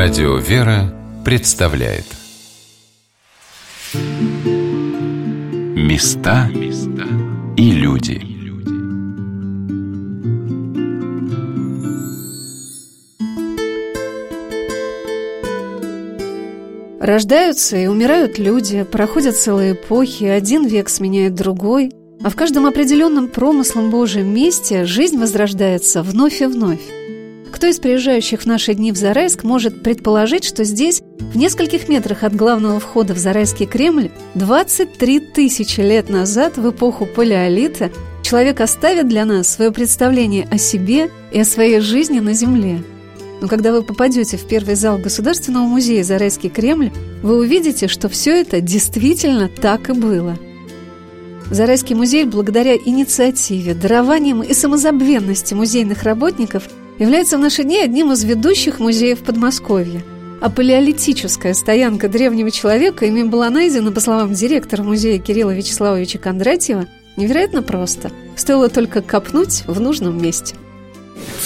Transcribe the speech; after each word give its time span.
Радио 0.00 0.36
«Вера» 0.36 0.94
представляет 1.24 2.04
Места 5.74 6.48
и 7.56 7.72
люди 7.72 8.22
Рождаются 17.00 17.76
и 17.76 17.88
умирают 17.88 18.38
люди, 18.38 18.84
проходят 18.84 19.34
целые 19.34 19.72
эпохи, 19.72 20.22
один 20.22 20.64
век 20.64 20.90
сменяет 20.90 21.34
другой, 21.34 21.90
а 22.22 22.30
в 22.30 22.36
каждом 22.36 22.66
определенном 22.66 23.26
промыслом 23.26 23.90
Божьем 23.90 24.32
месте 24.32 24.84
жизнь 24.84 25.18
возрождается 25.18 26.04
вновь 26.04 26.40
и 26.40 26.46
вновь. 26.46 26.82
Кто 27.58 27.66
из 27.66 27.80
приезжающих 27.80 28.42
в 28.42 28.46
наши 28.46 28.72
дни 28.72 28.92
в 28.92 28.96
Зарайск 28.96 29.42
может 29.42 29.82
предположить, 29.82 30.44
что 30.44 30.62
здесь, 30.62 31.02
в 31.18 31.36
нескольких 31.36 31.88
метрах 31.88 32.22
от 32.22 32.32
главного 32.32 32.78
входа 32.78 33.14
в 33.14 33.18
Зарайский 33.18 33.66
Кремль, 33.66 34.12
23 34.36 35.18
тысячи 35.18 35.80
лет 35.80 36.08
назад, 36.08 36.56
в 36.56 36.70
эпоху 36.70 37.04
палеолита, 37.04 37.90
человек 38.22 38.60
оставит 38.60 39.08
для 39.08 39.24
нас 39.24 39.48
свое 39.48 39.72
представление 39.72 40.46
о 40.52 40.56
себе 40.56 41.10
и 41.32 41.40
о 41.40 41.44
своей 41.44 41.80
жизни 41.80 42.20
на 42.20 42.32
Земле? 42.32 42.80
Но 43.40 43.48
когда 43.48 43.72
вы 43.72 43.82
попадете 43.82 44.36
в 44.36 44.46
первый 44.46 44.76
зал 44.76 44.96
Государственного 44.96 45.64
музея 45.64 46.04
«Зарайский 46.04 46.50
Кремль», 46.50 46.92
вы 47.24 47.38
увидите, 47.38 47.88
что 47.88 48.08
все 48.08 48.40
это 48.40 48.60
действительно 48.60 49.48
так 49.48 49.90
и 49.90 49.94
было– 49.94 50.38
Зарайский 51.50 51.94
музей, 51.94 52.24
благодаря 52.24 52.76
инициативе, 52.76 53.72
дарованиям 53.74 54.42
и 54.42 54.52
самозабвенности 54.52 55.54
музейных 55.54 56.02
работников, 56.02 56.64
является 56.98 57.38
в 57.38 57.40
наши 57.40 57.64
дни 57.64 57.78
одним 57.78 58.12
из 58.12 58.24
ведущих 58.24 58.80
музеев 58.80 59.20
Подмосковья. 59.20 60.02
А 60.40 60.50
палеолитическая 60.50 61.54
стоянка 61.54 62.08
древнего 62.08 62.50
человека 62.50 63.06
ими 63.06 63.24
была 63.24 63.50
найдена, 63.50 63.90
по 63.90 64.00
словам 64.00 64.32
директора 64.34 64.82
музея 64.82 65.18
Кирилла 65.18 65.54
Вячеславовича 65.54 66.18
Кондратьева, 66.18 66.86
невероятно 67.16 67.62
просто. 67.62 68.12
Стоило 68.36 68.68
только 68.68 69.02
копнуть 69.02 69.64
в 69.66 69.80
нужном 69.80 70.22
месте– 70.22 70.54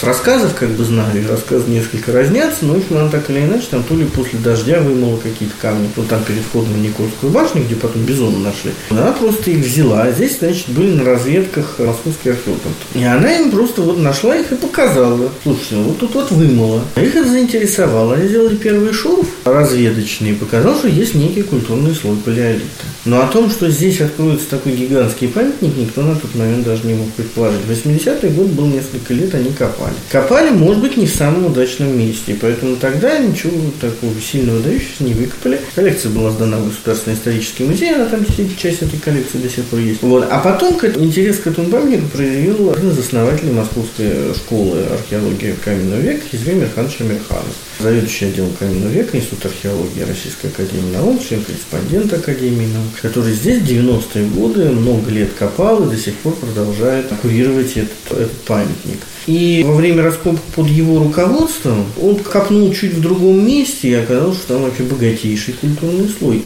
рассказов 0.03 0.55
как 0.55 0.70
бы 0.70 0.84
знаю, 0.84 1.22
и 1.22 1.27
рассказы 1.27 1.70
несколько 1.70 2.12
разнятся, 2.12 2.64
но 2.64 2.77
их 2.77 2.91
надо 2.91 3.11
так 3.11 3.31
или 3.31 3.41
иначе, 3.41 3.67
там 3.70 3.83
то 3.83 3.95
ли 3.95 4.05
после 4.05 4.39
дождя 4.39 4.81
вымыло 4.81 5.17
какие-то 5.19 5.55
камни, 5.61 5.89
то 5.95 6.03
там 6.03 6.22
перед 6.25 6.42
входом 6.42 6.75
в 6.75 6.78
Никольскую 6.78 7.33
башню, 7.33 7.62
где 7.64 7.75
потом 7.75 8.03
бизона 8.03 8.39
нашли. 8.39 8.73
Она 8.91 9.12
просто 9.12 9.50
их 9.50 9.64
взяла, 9.64 10.03
а 10.03 10.12
здесь, 10.12 10.39
значит, 10.39 10.69
были 10.69 10.92
на 10.92 11.05
разведках 11.05 11.78
московские 11.78 12.34
археологи. 12.34 12.62
И 12.95 13.05
она 13.05 13.39
им 13.39 13.50
просто 13.50 13.83
вот 13.83 13.98
нашла 13.98 14.36
их 14.36 14.53
и 14.53 14.56
показала. 14.56 15.30
Слушайте, 15.42 15.77
ну 15.77 15.83
вот 15.84 15.98
тут 15.98 16.14
вот 16.14 16.30
вымыло. 16.30 16.83
Их 16.97 17.14
это 17.14 17.28
заинтересовало. 17.28 18.14
Они 18.14 18.28
сделали 18.28 18.56
первый 18.56 18.92
шурф 18.92 19.27
разведочный 19.45 20.30
и 20.30 20.34
показал, 20.34 20.77
что 20.77 20.89
есть 20.89 21.14
некий 21.14 21.42
культурный 21.42 21.95
слой 21.95 22.17
палеолита. 22.17 22.62
Но 23.05 23.23
о 23.23 23.27
том, 23.27 23.50
что 23.50 23.69
здесь 23.69 24.00
откроется 24.00 24.48
такой 24.48 24.73
гигантский 24.73 25.28
памятник, 25.28 25.77
никто 25.77 26.03
на 26.03 26.14
тот 26.14 26.34
момент 26.34 26.64
даже 26.64 26.86
не 26.86 26.95
мог 26.95 27.11
предположить. 27.12 27.61
80-й 27.69 28.28
год 28.30 28.47
был 28.48 28.67
несколько 28.67 29.12
лет, 29.14 29.34
они 29.34 29.50
копали. 29.50 29.92
Копали, 30.11 30.51
может 30.51 30.81
быть, 30.81 30.97
не 30.97 31.07
в 31.07 31.15
самом 31.15 31.47
удачном 31.47 31.97
месте, 31.98 32.37
поэтому 32.41 32.77
тогда 32.77 33.19
ничего 33.19 33.53
такого 33.81 34.12
сильно 34.21 34.53
выдающегося 34.53 35.05
не 35.05 35.15
выкопали. 35.15 35.61
Коллекция 35.75 36.11
была 36.11 36.31
сдана 36.31 36.59
в 36.59 36.69
Государственный 36.69 37.17
исторический 37.17 37.65
музей, 37.65 37.95
она 37.95 38.07
там 38.07 38.25
часть 38.27 38.83
этой 38.83 38.98
коллекции 38.98 39.39
до 39.39 39.48
сих 39.48 39.65
пор 39.65 39.81
есть. 39.81 40.03
Вот. 40.03 40.27
А 40.31 40.39
потом 40.39 40.79
интерес 40.97 41.39
к 41.39 41.47
этому 41.47 41.69
памятнику 41.69 42.09
проявил 42.09 42.73
один 42.73 42.91
из 42.91 42.98
основателей 42.98 43.53
Московской 43.53 44.35
школы 44.35 44.85
археологии 44.93 45.55
каменного 45.65 46.01
века 46.01 46.23
Хизри 46.31 46.55
Мирханович 46.55 47.01
Амирханов. 47.01 47.55
Заведующий 47.83 48.27
отделом 48.27 48.52
каменного 48.52 48.91
века 48.91 49.16
Института 49.16 49.48
археологии 49.48 50.02
Российской 50.02 50.47
Академии 50.47 50.94
наук, 50.94 51.20
член-корреспондент 51.20 52.12
Академии 52.12 52.67
наук, 52.73 52.92
который 53.02 53.33
здесь 53.33 53.61
в 53.61 53.64
90-е 53.64 54.24
годы 54.27 54.70
много 54.70 55.11
лет 55.11 55.33
копал 55.33 55.83
и 55.83 55.90
до 55.90 55.96
сих 55.96 56.14
пор 56.18 56.36
продолжает 56.36 57.07
курировать 57.20 57.77
этот, 57.77 58.20
этот 58.20 58.40
памятник. 58.42 59.01
И 59.27 59.64
во 59.67 59.74
время 59.74 60.05
раскопок 60.05 60.40
под 60.55 60.68
его 60.68 61.01
руководством 61.01 61.84
он 62.01 62.20
копнул 62.20 62.73
чуть 62.73 62.95
в 62.95 63.01
другом 63.01 63.45
месте 63.45 63.89
и 63.89 63.95
оказалось, 63.95 64.39
что 64.39 64.55
там 64.55 64.62
вообще 64.62 64.84
богатейший 64.84 65.55
культурный 65.55 66.08
слой. 66.08 66.45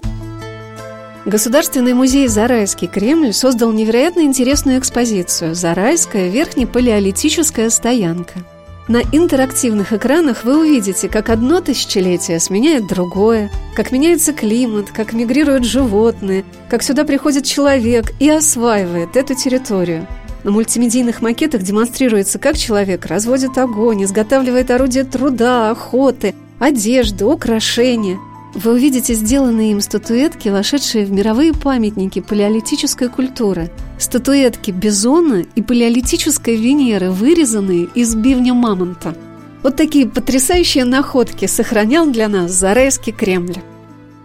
Государственный 1.26 1.92
музей 1.92 2.28
«Зарайский 2.28 2.88
Кремль» 2.88 3.34
создал 3.34 3.72
невероятно 3.72 4.20
интересную 4.20 4.78
экспозицию 4.78 5.54
«Зарайская 5.54 6.30
верхнепалеолитическая 6.30 7.68
стоянка». 7.68 8.42
На 8.88 9.02
интерактивных 9.02 9.92
экранах 9.92 10.44
вы 10.44 10.60
увидите, 10.60 11.08
как 11.08 11.28
одно 11.28 11.60
тысячелетие 11.60 12.38
сменяет 12.38 12.86
другое, 12.86 13.50
как 13.74 13.90
меняется 13.90 14.32
климат, 14.32 14.92
как 14.92 15.12
мигрируют 15.12 15.64
животные, 15.64 16.44
как 16.70 16.82
сюда 16.82 17.04
приходит 17.04 17.44
человек 17.44 18.12
и 18.20 18.30
осваивает 18.30 19.16
эту 19.16 19.34
территорию– 19.34 20.06
на 20.46 20.52
мультимедийных 20.52 21.22
макетах 21.22 21.62
демонстрируется, 21.62 22.38
как 22.38 22.56
человек 22.56 23.06
разводит 23.06 23.58
огонь, 23.58 24.04
изготавливает 24.04 24.70
орудия 24.70 25.02
труда, 25.02 25.72
охоты, 25.72 26.36
одежды, 26.60 27.24
украшения. 27.24 28.16
Вы 28.56 28.72
увидите 28.72 29.12
сделанные 29.12 29.72
им 29.72 29.82
статуэтки, 29.82 30.48
вошедшие 30.48 31.04
в 31.04 31.12
мировые 31.12 31.52
памятники 31.52 32.22
палеолитической 32.22 33.10
культуры. 33.10 33.70
Статуэтки 33.98 34.70
бизона 34.70 35.44
и 35.54 35.60
палеолитической 35.60 36.56
Венеры, 36.56 37.10
вырезанные 37.10 37.86
из 37.94 38.14
бивня 38.14 38.54
мамонта. 38.54 39.14
Вот 39.62 39.76
такие 39.76 40.08
потрясающие 40.08 40.86
находки 40.86 41.44
сохранял 41.44 42.10
для 42.10 42.28
нас 42.28 42.50
Зарайский 42.52 43.12
Кремль. 43.12 43.56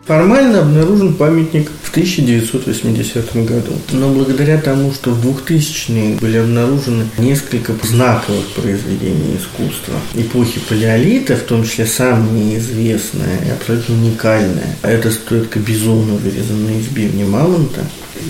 Формально 0.06 0.62
обнаружен 0.62 1.14
памятник 1.14 1.70
в 1.84 1.92
1980 1.92 3.36
году. 3.46 3.74
Но 3.92 4.10
благодаря 4.10 4.60
тому, 4.60 4.92
что 4.92 5.12
в 5.12 5.26
2000-е 5.26 6.16
были 6.16 6.38
обнаружены 6.38 7.06
несколько 7.20 7.74
знаковых 7.84 8.48
произведений 8.56 9.38
искусства 9.38 9.94
эпохи 10.16 10.60
палеолита, 10.68 11.36
в 11.36 11.44
том 11.44 11.64
числе 11.64 11.86
самое 11.86 12.58
известное 12.58 13.38
и 13.46 13.52
абсолютно 13.52 13.96
уникальное, 13.96 14.76
это 14.82 15.12
статуэтка 15.12 15.60
бизона, 15.60 16.14
вырезанная 16.14 16.80
из 16.80 16.88
бивня 16.88 17.26
мамонта, 17.26 17.82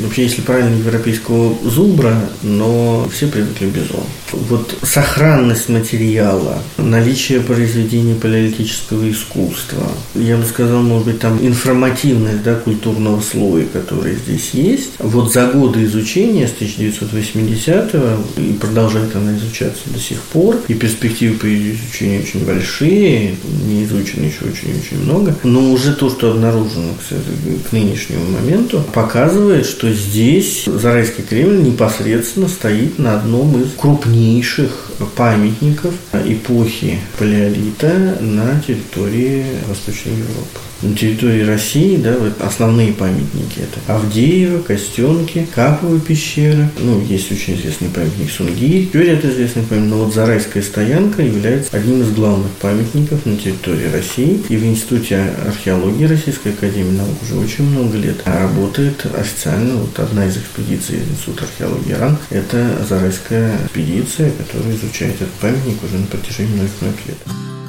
вообще, 0.04 0.24
если 0.24 0.42
правильно, 0.42 0.76
европейского 0.76 1.58
зубра, 1.70 2.16
но 2.42 3.08
все 3.12 3.28
привыкли 3.28 3.68
к 3.68 3.74
бизону. 3.74 4.06
Вот 4.34 4.78
сохранность 4.84 5.70
материала, 5.70 6.62
наличие 6.78 7.42
произведений 7.42 8.14
палеолитического 8.14 9.10
искусства, 9.12 9.84
я 10.16 10.38
бы 10.38 10.46
сказал, 10.46 10.82
может 10.82 11.08
быть, 11.08 11.20
там 11.20 11.38
информативность 11.46 12.44
да, 12.44 12.56
культурного 12.56 13.22
слоя, 13.22 13.66
который 13.66 14.16
здесь 14.16 14.52
есть. 14.54 14.92
Вот 15.00 15.34
за 15.34 15.48
годы 15.48 15.84
изучения 15.84 16.48
с 16.48 16.54
1980-го, 16.62 18.42
и 18.42 18.54
продолжает 18.54 19.16
она 19.16 19.36
изучаться 19.36 19.82
до 19.88 20.00
сих 20.00 20.22
пор, 20.22 20.58
и 20.68 20.74
перспективы 20.74 21.38
по 21.38 21.46
изучению 21.46 22.22
очень 22.22 22.46
большие, 22.46 23.36
не 23.66 23.84
изучено 23.84 24.26
еще 24.26 24.46
очень-очень 24.46 25.04
много, 25.04 25.36
но 25.44 25.72
уже 25.72 25.94
то, 25.94 26.10
что 26.10 26.32
обнаружено 26.32 26.94
к, 26.94 27.70
к 27.70 27.72
нынешнему 27.72 28.26
моменту, 28.32 28.84
показывает, 28.94 29.66
что 29.66 29.81
что 29.82 29.92
здесь 29.94 30.66
Зарайский 30.66 31.24
Кремль 31.24 31.64
непосредственно 31.64 32.48
стоит 32.48 33.00
на 33.00 33.16
одном 33.16 33.60
из 33.60 33.74
крупнейших 33.74 34.92
памятников 35.16 35.96
эпохи 36.14 37.00
палеолита 37.18 38.20
на 38.22 38.62
территории 38.62 39.44
Восточной 39.68 40.12
Европы 40.12 40.60
на 40.82 40.96
территории 40.96 41.44
России, 41.44 41.98
да, 41.98 42.16
вот 42.18 42.42
основные 42.42 42.94
памятники 42.94 43.60
это 43.60 43.94
Авдеево, 43.94 44.62
Костенки, 44.62 45.48
Каповы 45.54 46.00
пещеры, 46.00 46.70
ну, 46.80 47.02
есть 47.02 47.32
очень 47.32 47.56
известный 47.56 47.90
памятник 47.90 48.32
Сунгирь, 48.32 48.88
Тюря 48.88 49.14
это 49.14 49.30
известный 49.30 49.64
памятник, 49.64 49.90
но 49.92 49.98
вот 50.06 50.14
Зарайская 50.14 50.64
стоянка 50.64 51.22
является 51.22 51.76
одним 51.76 52.02
из 52.02 52.12
главных 52.12 52.52
памятников 52.54 53.26
на 53.26 53.38
территории 53.38 53.92
России, 53.92 54.42
и 54.50 54.58
в 54.58 54.66
Институте 54.66 55.34
археологии 55.48 56.06
Российской 56.06 56.50
Академии 56.50 56.98
наук 56.98 57.22
уже 57.22 57.36
очень 57.36 57.66
много 57.66 57.98
лет 57.98 58.22
работает 58.26 59.06
официально. 59.16 59.76
Вот 59.76 60.00
одна 60.00 60.26
из 60.26 60.38
экспедиций 60.38 61.00
Института 61.00 61.46
археологии 61.46 61.94
РАН, 61.94 62.18
это 62.30 62.86
Зарайская 62.88 63.58
экспедиция, 63.66 64.32
которая 64.32 64.76
изучает 64.76 65.16
этот 65.16 65.34
памятник 65.34 65.84
уже 65.84 65.98
на 65.98 66.08
протяжении 66.08 66.54
многих-многих 66.54 67.08
лет. 67.08 67.61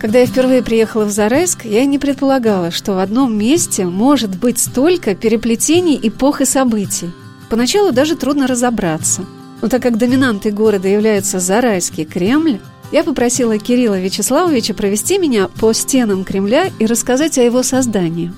Когда 0.00 0.20
я 0.20 0.26
впервые 0.26 0.62
приехала 0.62 1.04
в 1.04 1.10
Зарайск, 1.10 1.66
я 1.66 1.84
не 1.84 1.98
предполагала, 1.98 2.70
что 2.70 2.94
в 2.94 2.98
одном 3.00 3.36
месте 3.36 3.84
может 3.84 4.30
быть 4.38 4.58
столько 4.58 5.14
переплетений 5.14 6.00
эпох 6.02 6.40
и 6.40 6.46
событий. 6.46 7.10
Поначалу 7.50 7.92
даже 7.92 8.16
трудно 8.16 8.46
разобраться. 8.46 9.26
Но 9.60 9.68
так 9.68 9.82
как 9.82 9.98
доминантой 9.98 10.52
города 10.52 10.88
является 10.88 11.38
Зарайский 11.38 12.06
Кремль, 12.06 12.60
я 12.92 13.04
попросила 13.04 13.58
Кирилла 13.58 14.00
Вячеславовича 14.00 14.72
провести 14.72 15.18
меня 15.18 15.48
по 15.48 15.74
стенам 15.74 16.24
Кремля 16.24 16.70
и 16.78 16.86
рассказать 16.86 17.36
о 17.36 17.42
его 17.42 17.62
создании. 17.62 18.32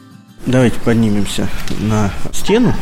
Давайте 0.47 0.81
поднимемся 0.81 1.49
на 1.81 2.11
стену 2.32 2.75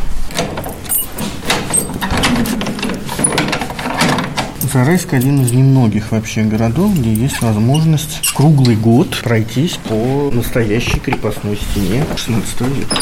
Зарайск 4.73 5.15
один 5.15 5.43
из 5.43 5.51
немногих 5.51 6.13
вообще 6.13 6.43
городов, 6.43 6.97
где 6.97 7.13
есть 7.13 7.43
возможность 7.43 8.21
круглый 8.33 8.77
год 8.77 9.19
пройтись 9.21 9.77
по 9.89 10.31
настоящей 10.33 11.01
крепостной 11.01 11.57
стене 11.57 12.05
16 12.15 12.61
века. 12.61 12.97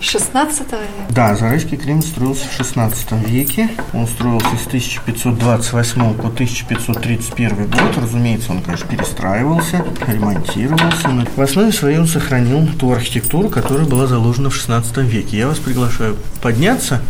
16 0.00 0.60
века? 0.72 0.82
Да, 1.10 1.34
Зарайский 1.34 1.76
Кремль 1.76 2.02
строился 2.02 2.46
в 2.48 2.52
16 2.56 3.12
веке. 3.28 3.68
Он 3.92 4.06
строился 4.06 4.56
с 4.56 4.66
1528 4.66 6.14
по 6.14 6.28
1531 6.28 7.66
год. 7.66 7.96
Разумеется, 7.96 8.52
он, 8.52 8.62
конечно, 8.62 8.88
перестраивался, 8.88 9.84
ремонтировался. 10.06 11.08
Но 11.08 11.24
в 11.34 11.40
основе 11.40 11.72
своей 11.72 12.06
сохранил 12.06 12.68
ту 12.78 12.92
архитектуру, 12.92 13.48
которая 13.48 13.86
была 13.86 14.06
заложена 14.06 14.50
в 14.50 14.54
16 14.54 14.98
веке. 14.98 15.38
Я 15.38 15.48
вас 15.48 15.58
приглашаю 15.58 16.16
подняться. 16.42 17.00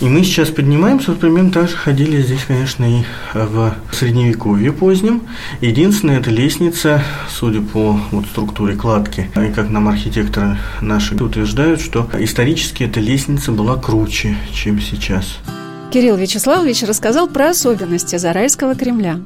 И 0.00 0.06
мы 0.06 0.24
сейчас 0.24 0.50
поднимаемся, 0.50 1.12
вот 1.12 1.20
примерно 1.20 1.52
так 1.52 1.68
же 1.68 1.76
ходили 1.76 2.20
здесь, 2.20 2.44
конечно, 2.44 2.84
и 2.84 3.04
в 3.34 3.72
Средневековье 3.92 4.72
позднем. 4.72 5.22
Единственное, 5.60 6.18
это 6.18 6.30
лестница, 6.30 7.02
судя 7.30 7.60
по 7.60 8.00
вот 8.10 8.26
структуре 8.26 8.74
кладки, 8.74 9.30
и 9.36 9.52
как 9.52 9.70
нам 9.70 9.88
архитекторы 9.88 10.58
наши 10.80 11.14
утверждают, 11.14 11.80
что 11.80 12.10
исторически 12.18 12.41
эта 12.84 12.98
лестница 13.00 13.52
была 13.52 13.76
круче, 13.76 14.36
чем 14.52 14.80
сейчас. 14.80 15.38
Кирилл 15.92 16.16
Вячеславович 16.16 16.82
рассказал 16.82 17.28
про 17.28 17.50
особенности 17.50 18.16
Зарайского 18.16 18.74
Кремля. 18.74 19.20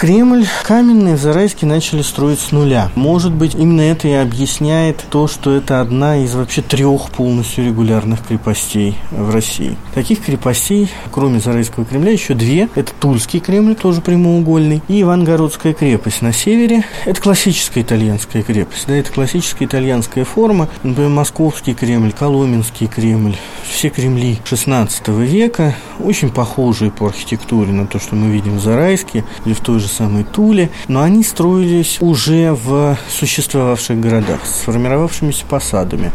Кремль 0.00 0.46
каменный 0.62 1.12
в 1.12 1.20
Зарайске 1.20 1.66
начали 1.66 2.00
строить 2.00 2.40
с 2.40 2.52
нуля. 2.52 2.90
Может 2.94 3.34
быть, 3.34 3.54
именно 3.54 3.82
это 3.82 4.08
и 4.08 4.12
объясняет 4.12 5.04
то, 5.10 5.28
что 5.28 5.54
это 5.54 5.82
одна 5.82 6.16
из 6.24 6.34
вообще 6.34 6.62
трех 6.62 7.10
полностью 7.10 7.66
регулярных 7.66 8.26
крепостей 8.26 8.96
в 9.10 9.28
России. 9.28 9.76
Таких 9.92 10.24
крепостей, 10.24 10.88
кроме 11.12 11.38
Зарайского 11.38 11.84
Кремля, 11.84 12.12
еще 12.12 12.32
две. 12.32 12.70
Это 12.76 12.94
Тульский 12.98 13.40
Кремль, 13.40 13.74
тоже 13.74 14.00
прямоугольный, 14.00 14.80
и 14.88 15.02
Ивангородская 15.02 15.74
крепость 15.74 16.22
на 16.22 16.32
севере. 16.32 16.82
Это 17.04 17.20
классическая 17.20 17.82
итальянская 17.82 18.42
крепость, 18.42 18.86
да, 18.86 18.94
это 18.94 19.12
классическая 19.12 19.66
итальянская 19.66 20.24
форма. 20.24 20.70
Например, 20.82 21.10
Московский 21.10 21.74
Кремль, 21.74 22.12
Коломенский 22.12 22.86
Кремль, 22.86 23.36
все 23.70 23.90
Кремли 23.90 24.38
XVI 24.50 24.88
века, 25.26 25.74
очень 26.02 26.30
похожие 26.30 26.90
по 26.90 27.08
архитектуре 27.08 27.70
на 27.72 27.86
то, 27.86 27.98
что 27.98 28.14
мы 28.14 28.30
видим 28.30 28.56
в 28.56 28.62
Зарайске 28.62 29.24
или 29.44 29.52
в 29.52 29.60
той 29.60 29.78
же 29.78 29.89
самой 29.90 30.24
Туле, 30.24 30.70
но 30.88 31.02
они 31.02 31.22
строились 31.22 31.98
уже 32.00 32.52
в 32.52 32.96
существовавших 33.10 34.00
городах, 34.00 34.40
с 34.46 34.60
сформировавшимися 34.70 35.44
посадами, 35.48 36.12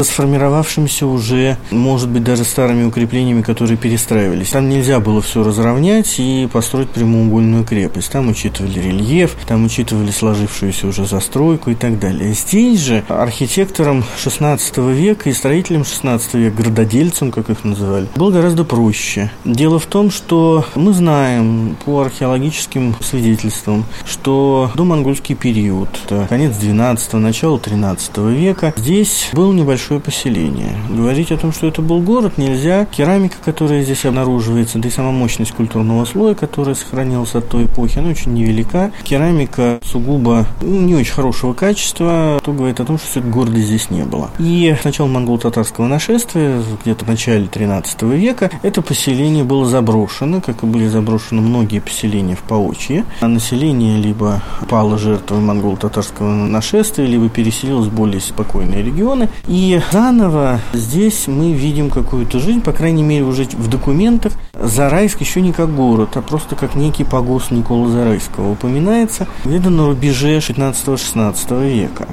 сформировавшимися 0.00 1.06
уже, 1.06 1.56
может 1.70 2.08
быть, 2.08 2.24
даже 2.24 2.44
старыми 2.44 2.84
укреплениями, 2.84 3.42
которые 3.42 3.76
перестраивались. 3.76 4.50
Там 4.50 4.68
нельзя 4.68 5.00
было 5.00 5.20
все 5.22 5.42
разровнять 5.42 6.18
и 6.18 6.48
построить 6.52 6.90
прямоугольную 6.90 7.64
крепость. 7.64 8.10
Там 8.10 8.28
учитывали 8.28 8.80
рельеф, 8.80 9.36
там 9.46 9.64
учитывали 9.64 10.10
сложившуюся 10.10 10.86
уже 10.86 11.06
застройку 11.06 11.70
и 11.70 11.74
так 11.74 11.98
далее. 11.98 12.34
Здесь 12.34 12.80
же 12.80 13.02
архитектором 13.08 14.04
XVI 14.22 14.58
века 14.92 15.30
и 15.30 15.32
строителем 15.32 15.82
XVI 15.82 16.20
века, 16.34 16.62
градодельцем, 16.62 17.30
как 17.30 17.50
их 17.50 17.64
называли, 17.64 18.06
было 18.16 18.30
гораздо 18.30 18.64
проще. 18.64 19.30
Дело 19.44 19.78
в 19.78 19.86
том, 19.86 20.10
что 20.10 20.64
мы 20.74 20.92
знаем 20.92 21.76
по 21.84 22.02
археологическим 22.02 22.95
свидетельством, 23.00 23.84
что 24.04 24.70
до 24.74 24.84
монгольский 24.84 25.34
период, 25.34 25.88
конец 26.28 26.54
12-го, 26.56 27.18
начало 27.18 27.58
13 27.58 28.16
века, 28.18 28.72
здесь 28.76 29.30
было 29.32 29.52
небольшое 29.52 30.00
поселение. 30.00 30.76
Говорить 30.90 31.32
о 31.32 31.36
том, 31.36 31.52
что 31.52 31.66
это 31.66 31.82
был 31.82 32.00
город, 32.00 32.38
нельзя. 32.38 32.86
Керамика, 32.86 33.36
которая 33.44 33.82
здесь 33.82 34.04
обнаруживается, 34.04 34.78
да 34.78 34.88
и 34.88 34.90
сама 34.90 35.10
мощность 35.10 35.52
культурного 35.52 36.04
слоя, 36.04 36.34
который 36.34 36.74
сохранился 36.74 37.38
от 37.38 37.48
той 37.48 37.64
эпохи, 37.64 37.98
она 37.98 38.10
очень 38.10 38.32
невелика. 38.34 38.92
Керамика 39.04 39.80
сугубо 39.84 40.46
ну, 40.60 40.80
не 40.80 40.94
очень 40.94 41.12
хорошего 41.12 41.52
качества, 41.52 42.40
то 42.42 42.52
говорит 42.52 42.80
о 42.80 42.84
том, 42.84 42.98
что 42.98 43.06
все-таки 43.06 43.32
города 43.32 43.58
здесь 43.60 43.90
не 43.90 44.04
было. 44.04 44.30
И 44.38 44.74
с 44.80 44.84
начала 44.84 45.06
монголо-татарского 45.06 45.86
нашествия, 45.86 46.62
где-то 46.82 47.04
в 47.04 47.08
начале 47.08 47.46
13 47.46 48.02
века, 48.02 48.50
это 48.62 48.82
поселение 48.82 49.44
было 49.44 49.66
заброшено, 49.66 50.40
как 50.40 50.62
и 50.62 50.66
были 50.66 50.86
заброшены 50.86 51.40
многие 51.40 51.80
поселения 51.80 52.36
в 52.36 52.42
Паочье, 52.42 52.85
А 53.20 53.28
население 53.28 53.98
либо 53.98 54.42
пало 54.68 54.98
жертвой 54.98 55.40
монголо-татарского 55.40 56.28
нашествия, 56.46 57.06
либо 57.06 57.28
переселилось 57.28 57.86
в 57.86 57.94
более 57.94 58.20
спокойные 58.20 58.82
регионы. 58.82 59.28
И 59.48 59.80
заново 59.92 60.60
здесь 60.72 61.26
мы 61.26 61.52
видим 61.52 61.90
какую-то 61.90 62.38
жизнь, 62.38 62.60
по 62.60 62.72
крайней 62.72 63.02
мере, 63.02 63.24
уже 63.24 63.44
в 63.44 63.68
документах. 63.68 64.32
Зарайск 64.54 65.20
еще 65.20 65.40
не 65.40 65.52
как 65.52 65.74
город, 65.74 66.16
а 66.16 66.22
просто 66.22 66.56
как 66.56 66.74
некий 66.74 67.04
погост 67.04 67.50
Никола 67.50 67.88
Зарайского 67.88 68.52
упоминается 68.52 69.26
где-то 69.44 69.70
на 69.70 69.86
рубеже 69.86 70.38
15-16 70.38 71.70
века. 71.70 72.06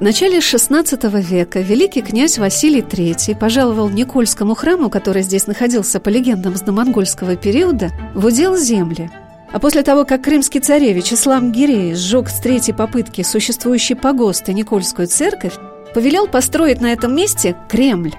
В 0.00 0.02
начале 0.02 0.38
XVI 0.38 1.20
века 1.20 1.60
великий 1.60 2.00
князь 2.00 2.38
Василий 2.38 2.80
III 2.80 3.36
пожаловал 3.36 3.90
Никольскому 3.90 4.54
храму, 4.54 4.88
который 4.88 5.22
здесь 5.22 5.46
находился 5.46 6.00
по 6.00 6.08
легендам 6.08 6.56
с 6.56 6.62
домонгольского 6.62 7.36
периода, 7.36 7.90
в 8.14 8.24
удел 8.24 8.56
земли– 8.56 9.10
а 9.52 9.58
после 9.58 9.82
того, 9.82 10.04
как 10.04 10.22
крымский 10.22 10.60
царевич 10.60 11.12
Ислам 11.12 11.52
Гирей 11.52 11.94
сжег 11.94 12.28
с 12.28 12.40
третьей 12.40 12.74
попытки 12.74 13.22
существующий 13.22 13.94
погост 13.94 14.48
и 14.48 14.54
Никольскую 14.54 15.08
церковь, 15.08 15.54
повелел 15.94 16.28
построить 16.28 16.80
на 16.80 16.92
этом 16.92 17.14
месте 17.14 17.56
Кремль. 17.68 18.14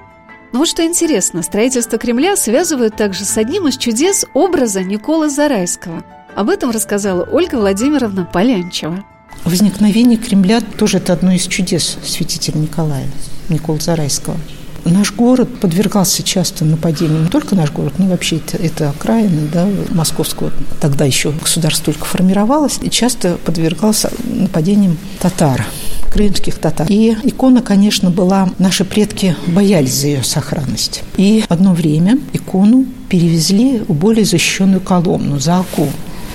Но 0.51 0.59
вот 0.59 0.67
что 0.67 0.85
интересно, 0.85 1.43
строительство 1.43 1.97
Кремля 1.97 2.35
связывают 2.35 2.97
также 2.97 3.23
с 3.23 3.37
одним 3.37 3.67
из 3.67 3.77
чудес 3.77 4.25
образа 4.33 4.83
Никола 4.83 5.29
Зарайского. 5.29 6.03
Об 6.35 6.49
этом 6.49 6.71
рассказала 6.71 7.23
Ольга 7.23 7.55
Владимировна 7.55 8.25
Полянчева. 8.25 9.05
Возникновение 9.45 10.17
Кремля 10.17 10.59
тоже 10.61 10.97
это 10.97 11.13
одно 11.13 11.31
из 11.31 11.47
чудес 11.47 11.97
святителя 12.03 12.57
Николая, 12.57 13.07
Никола 13.49 13.79
Зарайского– 13.79 14.37
Наш 14.85 15.13
город 15.13 15.49
подвергался 15.59 16.23
часто 16.23 16.65
нападениям. 16.65 17.23
Не 17.23 17.29
только 17.29 17.55
наш 17.55 17.71
город, 17.71 17.93
но 17.97 18.07
вообще 18.07 18.37
это, 18.37 18.57
это 18.57 18.89
окраины 18.89 19.47
да, 19.51 19.67
московского. 19.91 20.51
Тогда 20.79 21.05
еще 21.05 21.31
государство 21.31 21.93
только 21.93 22.05
формировалось. 22.05 22.79
И 22.81 22.89
часто 22.89 23.37
подвергался 23.45 24.11
нападениям 24.25 24.97
татар 25.19 25.65
крымских 26.11 26.55
татар. 26.55 26.87
И 26.89 27.15
икона, 27.23 27.61
конечно, 27.61 28.09
была... 28.09 28.49
Наши 28.59 28.83
предки 28.83 29.35
боялись 29.47 29.93
за 29.93 30.07
ее 30.07 30.23
сохранность. 30.23 31.03
И 31.17 31.43
одно 31.47 31.73
время 31.73 32.19
икону 32.33 32.85
перевезли 33.09 33.79
в 33.87 33.93
более 33.93 34.25
защищенную 34.25 34.81
Коломну, 34.81 35.39
за 35.39 35.59
Аку. 35.59 35.87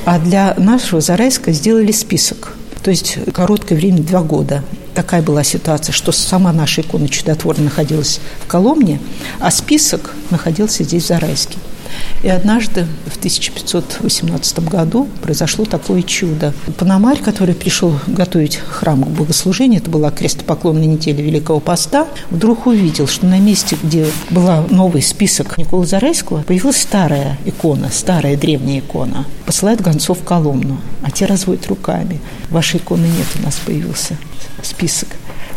А 0.06 0.18
для 0.18 0.54
нашего 0.56 1.00
Зарайска 1.00 1.52
сделали 1.52 1.92
список. 1.92 2.54
То 2.82 2.90
есть 2.90 3.18
короткое 3.32 3.76
время, 3.76 3.98
два 3.98 4.22
года 4.22 4.64
такая 4.96 5.22
была 5.22 5.44
ситуация, 5.44 5.92
что 5.92 6.10
сама 6.10 6.52
наша 6.52 6.80
икона 6.80 7.08
чудотворна 7.08 7.64
находилась 7.64 8.18
в 8.42 8.46
Коломне, 8.46 8.98
а 9.38 9.50
список 9.50 10.12
находился 10.30 10.82
здесь, 10.82 11.04
в 11.04 11.08
Зарайске. 11.08 11.58
И 12.22 12.28
однажды, 12.28 12.86
в 13.06 13.16
1518 13.16 14.68
году, 14.68 15.08
произошло 15.22 15.64
такое 15.64 16.02
чудо. 16.02 16.52
Пономарь, 16.78 17.20
который 17.20 17.54
пришел 17.54 17.98
готовить 18.06 18.56
храм 18.56 19.02
к 19.02 19.08
богослужению, 19.08 19.80
это 19.80 19.90
была 19.90 20.10
крестопоклонная 20.10 20.86
неделя 20.86 21.22
Великого 21.22 21.60
Поста, 21.60 22.06
вдруг 22.30 22.66
увидел, 22.66 23.06
что 23.06 23.26
на 23.26 23.38
месте, 23.38 23.76
где 23.82 24.06
был 24.30 24.46
новый 24.70 25.02
список 25.02 25.58
Николы 25.58 25.86
Зарайского, 25.86 26.42
появилась 26.42 26.80
старая 26.80 27.38
икона, 27.44 27.90
старая 27.90 28.36
древняя 28.36 28.80
икона. 28.80 29.26
Посылает 29.44 29.80
гонцов 29.80 30.20
в 30.20 30.24
Коломну, 30.24 30.78
а 31.02 31.10
те 31.10 31.26
разводят 31.26 31.66
руками. 31.66 32.20
Вашей 32.50 32.78
иконы 32.78 33.06
нет, 33.06 33.26
у 33.38 33.42
нас 33.42 33.56
появился 33.56 34.16
список. 34.62 35.08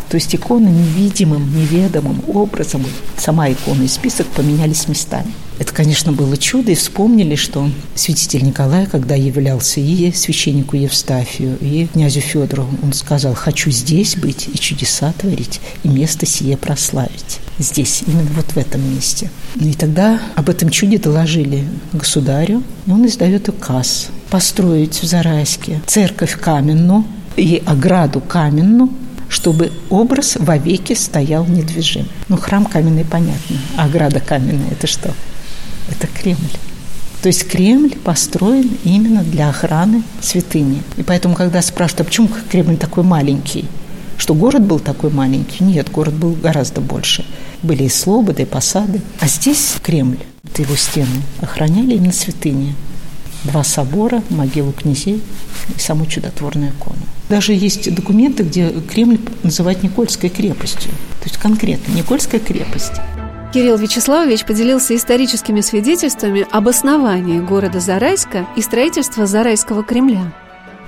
То 0.08 0.16
есть 0.16 0.34
иконы 0.34 0.68
невидимым, 0.68 1.56
неведомым 1.56 2.22
образом, 2.26 2.84
сама 3.16 3.50
икона 3.50 3.84
и 3.84 3.88
список 3.88 4.26
поменялись 4.26 4.88
местами. 4.88 5.32
Это, 5.60 5.74
конечно, 5.74 6.10
было 6.10 6.38
чудо, 6.38 6.72
и 6.72 6.74
вспомнили, 6.74 7.34
что 7.34 7.68
святитель 7.94 8.44
Николай, 8.44 8.86
когда 8.86 9.14
являлся 9.14 9.78
и 9.78 10.10
священнику 10.10 10.74
Евстафию, 10.74 11.58
и 11.60 11.86
князю 11.86 12.20
Федору, 12.20 12.66
он 12.82 12.94
сказал, 12.94 13.34
хочу 13.34 13.70
здесь 13.70 14.16
быть 14.16 14.48
и 14.50 14.58
чудеса 14.58 15.12
творить, 15.12 15.60
и 15.82 15.88
место 15.88 16.24
сие 16.24 16.56
прославить. 16.56 17.40
Здесь, 17.58 18.02
именно 18.06 18.30
вот 18.34 18.46
в 18.46 18.56
этом 18.56 18.80
месте. 18.90 19.30
И 19.56 19.74
тогда 19.74 20.18
об 20.34 20.48
этом 20.48 20.70
чуде 20.70 20.96
доложили 20.96 21.68
государю, 21.92 22.62
и 22.86 22.90
он 22.90 23.06
издает 23.06 23.50
указ 23.50 24.08
построить 24.30 25.02
в 25.02 25.04
Зарайске 25.04 25.82
церковь 25.86 26.40
каменную 26.40 27.04
и 27.36 27.62
ограду 27.66 28.22
каменную, 28.22 28.88
чтобы 29.28 29.72
образ 29.90 30.36
вовеки 30.36 30.94
стоял 30.94 31.44
недвижим. 31.44 32.08
Ну, 32.28 32.38
храм 32.38 32.64
каменный, 32.64 33.04
понятно, 33.04 33.58
а 33.76 33.84
ограда 33.84 34.20
каменная– 34.20 34.70
это 34.70 34.86
что? 34.86 35.14
Это 35.90 36.06
Кремль. 36.06 36.38
То 37.22 37.28
есть 37.28 37.46
Кремль 37.48 37.96
построен 37.96 38.70
именно 38.84 39.22
для 39.22 39.50
охраны 39.50 40.02
святыни. 40.22 40.82
И 40.96 41.02
поэтому, 41.02 41.34
когда 41.34 41.60
спрашивают, 41.60 42.00
а 42.00 42.04
почему 42.04 42.28
Кремль 42.50 42.76
такой 42.76 43.04
маленький, 43.04 43.66
что 44.16 44.34
город 44.34 44.62
был 44.62 44.78
такой 44.78 45.10
маленький? 45.10 45.64
Нет, 45.64 45.90
город 45.90 46.14
был 46.14 46.32
гораздо 46.32 46.80
больше. 46.80 47.24
Были 47.62 47.84
и 47.84 47.88
слободы, 47.88 48.42
и 48.42 48.46
посады. 48.46 49.00
А 49.20 49.26
здесь 49.26 49.74
Кремль, 49.82 50.18
это 50.44 50.62
его 50.62 50.76
стены, 50.76 51.22
охраняли 51.40 51.94
именно 51.94 52.12
святыни. 52.12 52.74
два 53.44 53.64
собора, 53.64 54.22
могилу 54.30 54.72
князей 54.72 55.22
и 55.74 55.80
саму 55.80 56.06
чудотворную 56.06 56.70
икону. 56.70 57.00
Даже 57.28 57.52
есть 57.52 57.94
документы, 57.94 58.42
где 58.42 58.70
Кремль 58.70 59.18
называют 59.42 59.82
Никольской 59.82 60.30
крепостью. 60.30 60.90
То 61.20 61.26
есть 61.26 61.36
конкретно 61.36 61.92
Никольская 61.92 62.40
крепость. 62.40 62.92
Кирилл 63.52 63.76
Вячеславович 63.78 64.44
поделился 64.44 64.94
историческими 64.94 65.60
свидетельствами 65.60 66.46
об 66.52 66.68
основании 66.68 67.40
города 67.40 67.80
Зарайска 67.80 68.46
и 68.56 68.62
строительства 68.62 69.26
Зарайского 69.26 69.82
Кремля. 69.82 70.32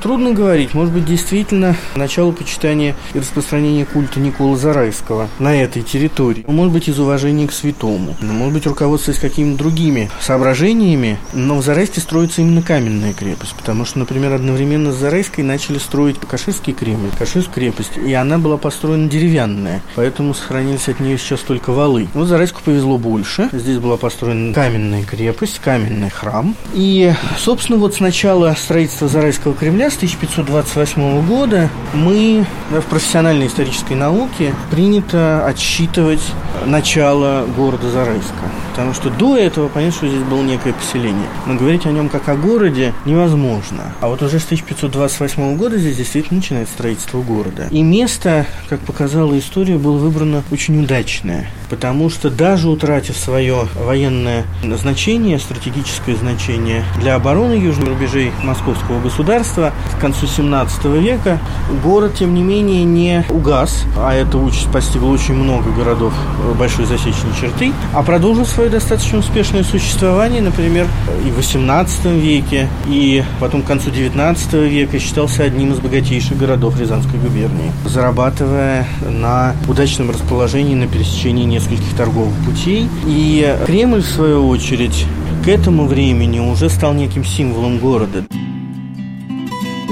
Трудно 0.02 0.32
говорить. 0.32 0.74
Может 0.74 0.92
быть, 0.92 1.04
действительно, 1.04 1.76
начало 1.94 2.32
почитания 2.32 2.96
и 3.14 3.20
распространения 3.20 3.84
культа 3.84 4.18
Никола 4.18 4.56
Зарайского 4.56 5.28
на 5.38 5.54
этой 5.54 5.82
территории. 5.82 6.44
Может 6.48 6.72
быть, 6.72 6.88
из 6.88 6.98
уважения 6.98 7.46
к 7.46 7.52
святому. 7.52 8.16
Может 8.20 8.52
быть, 8.52 8.66
руководствуясь 8.66 9.20
какими-то 9.20 9.58
другими 9.58 10.10
соображениями. 10.20 11.18
Но 11.32 11.56
в 11.58 11.64
Зарайске 11.64 12.00
строится 12.00 12.40
именно 12.40 12.62
каменная 12.62 13.12
крепость. 13.12 13.54
Потому 13.54 13.84
что, 13.84 14.00
например, 14.00 14.32
одновременно 14.32 14.90
с 14.90 14.96
Зарайской 14.96 15.44
начали 15.44 15.78
строить 15.78 16.18
Каширский 16.18 16.72
Кремль, 16.72 17.10
Каширскую 17.16 17.54
крепость. 17.54 17.96
И 17.96 18.12
она 18.12 18.38
была 18.38 18.56
построена 18.56 19.08
деревянная. 19.08 19.82
Поэтому 19.94 20.34
сохранились 20.34 20.88
от 20.88 20.98
нее 20.98 21.16
сейчас 21.16 21.40
только 21.40 21.70
валы. 21.70 22.08
Вот 22.14 22.26
Зарайску 22.26 22.60
повезло 22.64 22.98
больше. 22.98 23.48
Здесь 23.52 23.78
была 23.78 23.96
построена 23.96 24.52
каменная 24.52 25.04
крепость, 25.04 25.60
каменный 25.60 26.10
храм. 26.10 26.56
И, 26.74 27.12
собственно, 27.38 27.78
вот 27.78 27.94
с 27.94 28.00
начала 28.00 28.56
строительства 28.58 29.06
Зарайского 29.06 29.54
Кремля 29.54 29.91
с 29.92 29.96
1528 29.96 31.26
года 31.26 31.68
мы 31.92 32.46
в 32.70 32.82
профессиональной 32.82 33.46
исторической 33.46 33.94
науке 33.94 34.54
принято 34.70 35.46
отсчитывать 35.46 36.22
начало 36.66 37.46
города 37.56 37.90
Зарайска. 37.90 38.32
Потому 38.70 38.94
что 38.94 39.10
до 39.10 39.36
этого 39.36 39.68
понятно, 39.68 39.96
что 39.98 40.08
здесь 40.08 40.22
было 40.22 40.42
некое 40.42 40.72
поселение. 40.72 41.26
Но 41.46 41.54
говорить 41.54 41.84
о 41.84 41.90
нем 41.90 42.08
как 42.08 42.28
о 42.30 42.36
городе 42.36 42.94
невозможно. 43.04 43.92
А 44.00 44.08
вот 44.08 44.22
уже 44.22 44.38
с 44.40 44.44
1528 44.44 45.56
года 45.56 45.76
здесь 45.76 45.96
действительно 45.96 46.38
начинается 46.38 46.72
строительство 46.72 47.20
города. 47.20 47.68
И 47.70 47.82
место, 47.82 48.46
как 48.70 48.80
показала 48.80 49.38
история, 49.38 49.76
было 49.76 49.98
выбрано 49.98 50.42
очень 50.50 50.82
удачное. 50.82 51.50
Потому 51.68 52.08
что 52.08 52.30
даже 52.30 52.68
утратив 52.68 53.18
свое 53.18 53.68
военное 53.74 54.44
значение, 54.78 55.38
стратегическое 55.38 56.16
значение 56.16 56.82
для 56.98 57.16
обороны 57.16 57.54
южных 57.54 57.88
рубежей 57.88 58.32
московского 58.42 59.00
государства, 59.02 59.72
к 59.96 60.00
концу 60.00 60.26
17 60.26 60.84
века 60.84 61.38
город, 61.82 62.14
тем 62.18 62.34
не 62.34 62.42
менее, 62.42 62.84
не 62.84 63.24
угас, 63.30 63.84
а 63.96 64.14
эта 64.14 64.38
участь 64.38 64.70
постигла 64.70 65.10
очень 65.10 65.34
много 65.34 65.70
городов 65.70 66.12
большой 66.58 66.86
засечной 66.86 67.32
черты, 67.40 67.72
а 67.92 68.02
продолжил 68.02 68.46
свое 68.46 68.70
достаточно 68.70 69.18
успешное 69.18 69.64
существование, 69.64 70.42
например, 70.42 70.86
и 71.26 71.30
в 71.30 71.36
18 71.36 72.04
веке, 72.06 72.68
и 72.86 73.24
потом 73.40 73.62
к 73.62 73.66
концу 73.66 73.90
19 73.90 74.52
века 74.54 74.98
считался 74.98 75.44
одним 75.44 75.72
из 75.72 75.78
богатейших 75.78 76.36
городов 76.38 76.78
Рязанской 76.78 77.18
губернии, 77.18 77.72
зарабатывая 77.84 78.86
на 79.08 79.54
удачном 79.68 80.10
расположении 80.10 80.74
на 80.74 80.86
пересечении 80.86 81.44
нескольких 81.44 81.94
торговых 81.96 82.34
путей. 82.44 82.88
И 83.06 83.56
Кремль, 83.66 84.02
в 84.02 84.06
свою 84.06 84.48
очередь, 84.48 85.06
к 85.44 85.48
этому 85.48 85.86
времени 85.86 86.38
уже 86.38 86.68
стал 86.68 86.92
неким 86.94 87.24
символом 87.24 87.78
города. 87.78 88.24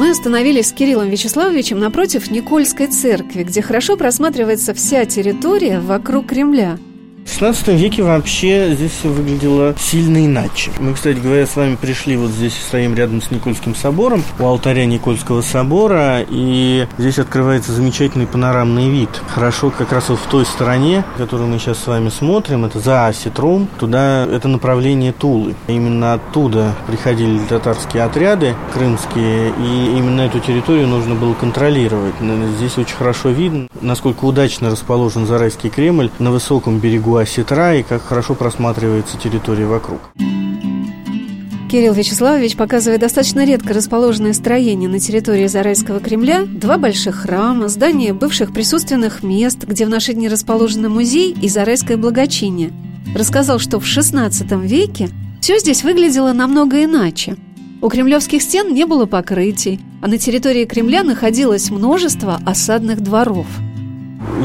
Мы 0.00 0.08
остановились 0.08 0.68
с 0.68 0.72
Кириллом 0.72 1.10
Вячеславовичем 1.10 1.78
напротив 1.78 2.30
Никольской 2.30 2.86
церкви, 2.86 3.42
где 3.42 3.60
хорошо 3.60 3.98
просматривается 3.98 4.72
вся 4.72 5.04
территория 5.04 5.78
вокруг 5.78 6.28
Кремля– 6.28 6.78
в 7.24 7.32
16 7.32 7.68
веке 7.68 8.02
вообще 8.02 8.74
здесь 8.74 8.92
все 8.92 9.08
выглядело 9.08 9.74
сильно 9.78 10.24
иначе. 10.24 10.70
Мы, 10.78 10.94
кстати 10.94 11.18
говоря, 11.18 11.46
с 11.46 11.56
вами 11.56 11.76
пришли 11.76 12.16
вот 12.16 12.30
здесь, 12.30 12.54
стоим 12.54 12.94
рядом 12.94 13.22
с 13.22 13.30
Никольским 13.30 13.74
собором, 13.74 14.22
у 14.38 14.44
алтаря 14.44 14.84
Никольского 14.84 15.40
собора, 15.40 16.24
и 16.28 16.86
здесь 16.98 17.18
открывается 17.18 17.72
замечательный 17.72 18.26
панорамный 18.26 18.90
вид. 18.90 19.10
Хорошо 19.28 19.70
как 19.70 19.92
раз 19.92 20.08
вот 20.08 20.18
в 20.18 20.26
той 20.26 20.44
стороне, 20.44 21.04
которую 21.16 21.48
мы 21.48 21.58
сейчас 21.58 21.78
с 21.78 21.86
вами 21.86 22.08
смотрим, 22.08 22.64
это 22.64 22.78
за 22.80 23.06
Осетром, 23.06 23.68
туда 23.78 24.26
это 24.26 24.48
направление 24.48 25.12
Тулы. 25.12 25.54
Именно 25.68 26.14
оттуда 26.14 26.74
приходили 26.86 27.38
татарские 27.48 28.02
отряды 28.04 28.54
крымские, 28.74 29.50
и 29.58 29.96
именно 29.96 30.22
эту 30.22 30.40
территорию 30.40 30.88
нужно 30.88 31.14
было 31.14 31.34
контролировать. 31.34 32.14
Здесь 32.56 32.76
очень 32.78 32.96
хорошо 32.96 33.30
видно, 33.30 33.68
насколько 33.80 34.24
удачно 34.24 34.70
расположен 34.70 35.26
Зарайский 35.26 35.70
Кремль 35.70 36.10
на 36.18 36.30
высоком 36.30 36.78
берегу 36.78 37.19
берегу 37.20 37.30
Осетра 37.30 37.74
и 37.76 37.82
как 37.82 38.02
хорошо 38.02 38.34
просматривается 38.34 39.18
территория 39.18 39.66
вокруг. 39.66 40.00
Кирилл 41.70 41.94
Вячеславович 41.94 42.56
показывает 42.56 43.00
достаточно 43.00 43.44
редко 43.44 43.72
расположенное 43.72 44.32
строение 44.32 44.88
на 44.88 44.98
территории 44.98 45.46
Зарайского 45.46 46.00
Кремля, 46.00 46.44
два 46.44 46.78
больших 46.78 47.14
храма, 47.14 47.68
здание 47.68 48.12
бывших 48.12 48.52
присутственных 48.52 49.22
мест, 49.22 49.64
где 49.64 49.86
в 49.86 49.88
наши 49.88 50.12
дни 50.12 50.28
расположены 50.28 50.88
музей 50.88 51.32
и 51.32 51.48
Зарайское 51.48 51.96
благочиние. 51.96 52.72
Рассказал, 53.14 53.60
что 53.60 53.78
в 53.78 53.84
XVI 53.84 54.66
веке 54.66 55.10
все 55.40 55.58
здесь 55.58 55.84
выглядело 55.84 56.32
намного 56.32 56.82
иначе. 56.82 57.36
У 57.80 57.88
кремлевских 57.88 58.42
стен 58.42 58.74
не 58.74 58.84
было 58.84 59.06
покрытий, 59.06 59.80
а 60.02 60.08
на 60.08 60.18
территории 60.18 60.64
Кремля 60.64 61.04
находилось 61.04 61.70
множество 61.70 62.40
осадных 62.44 63.00
дворов– 63.00 63.46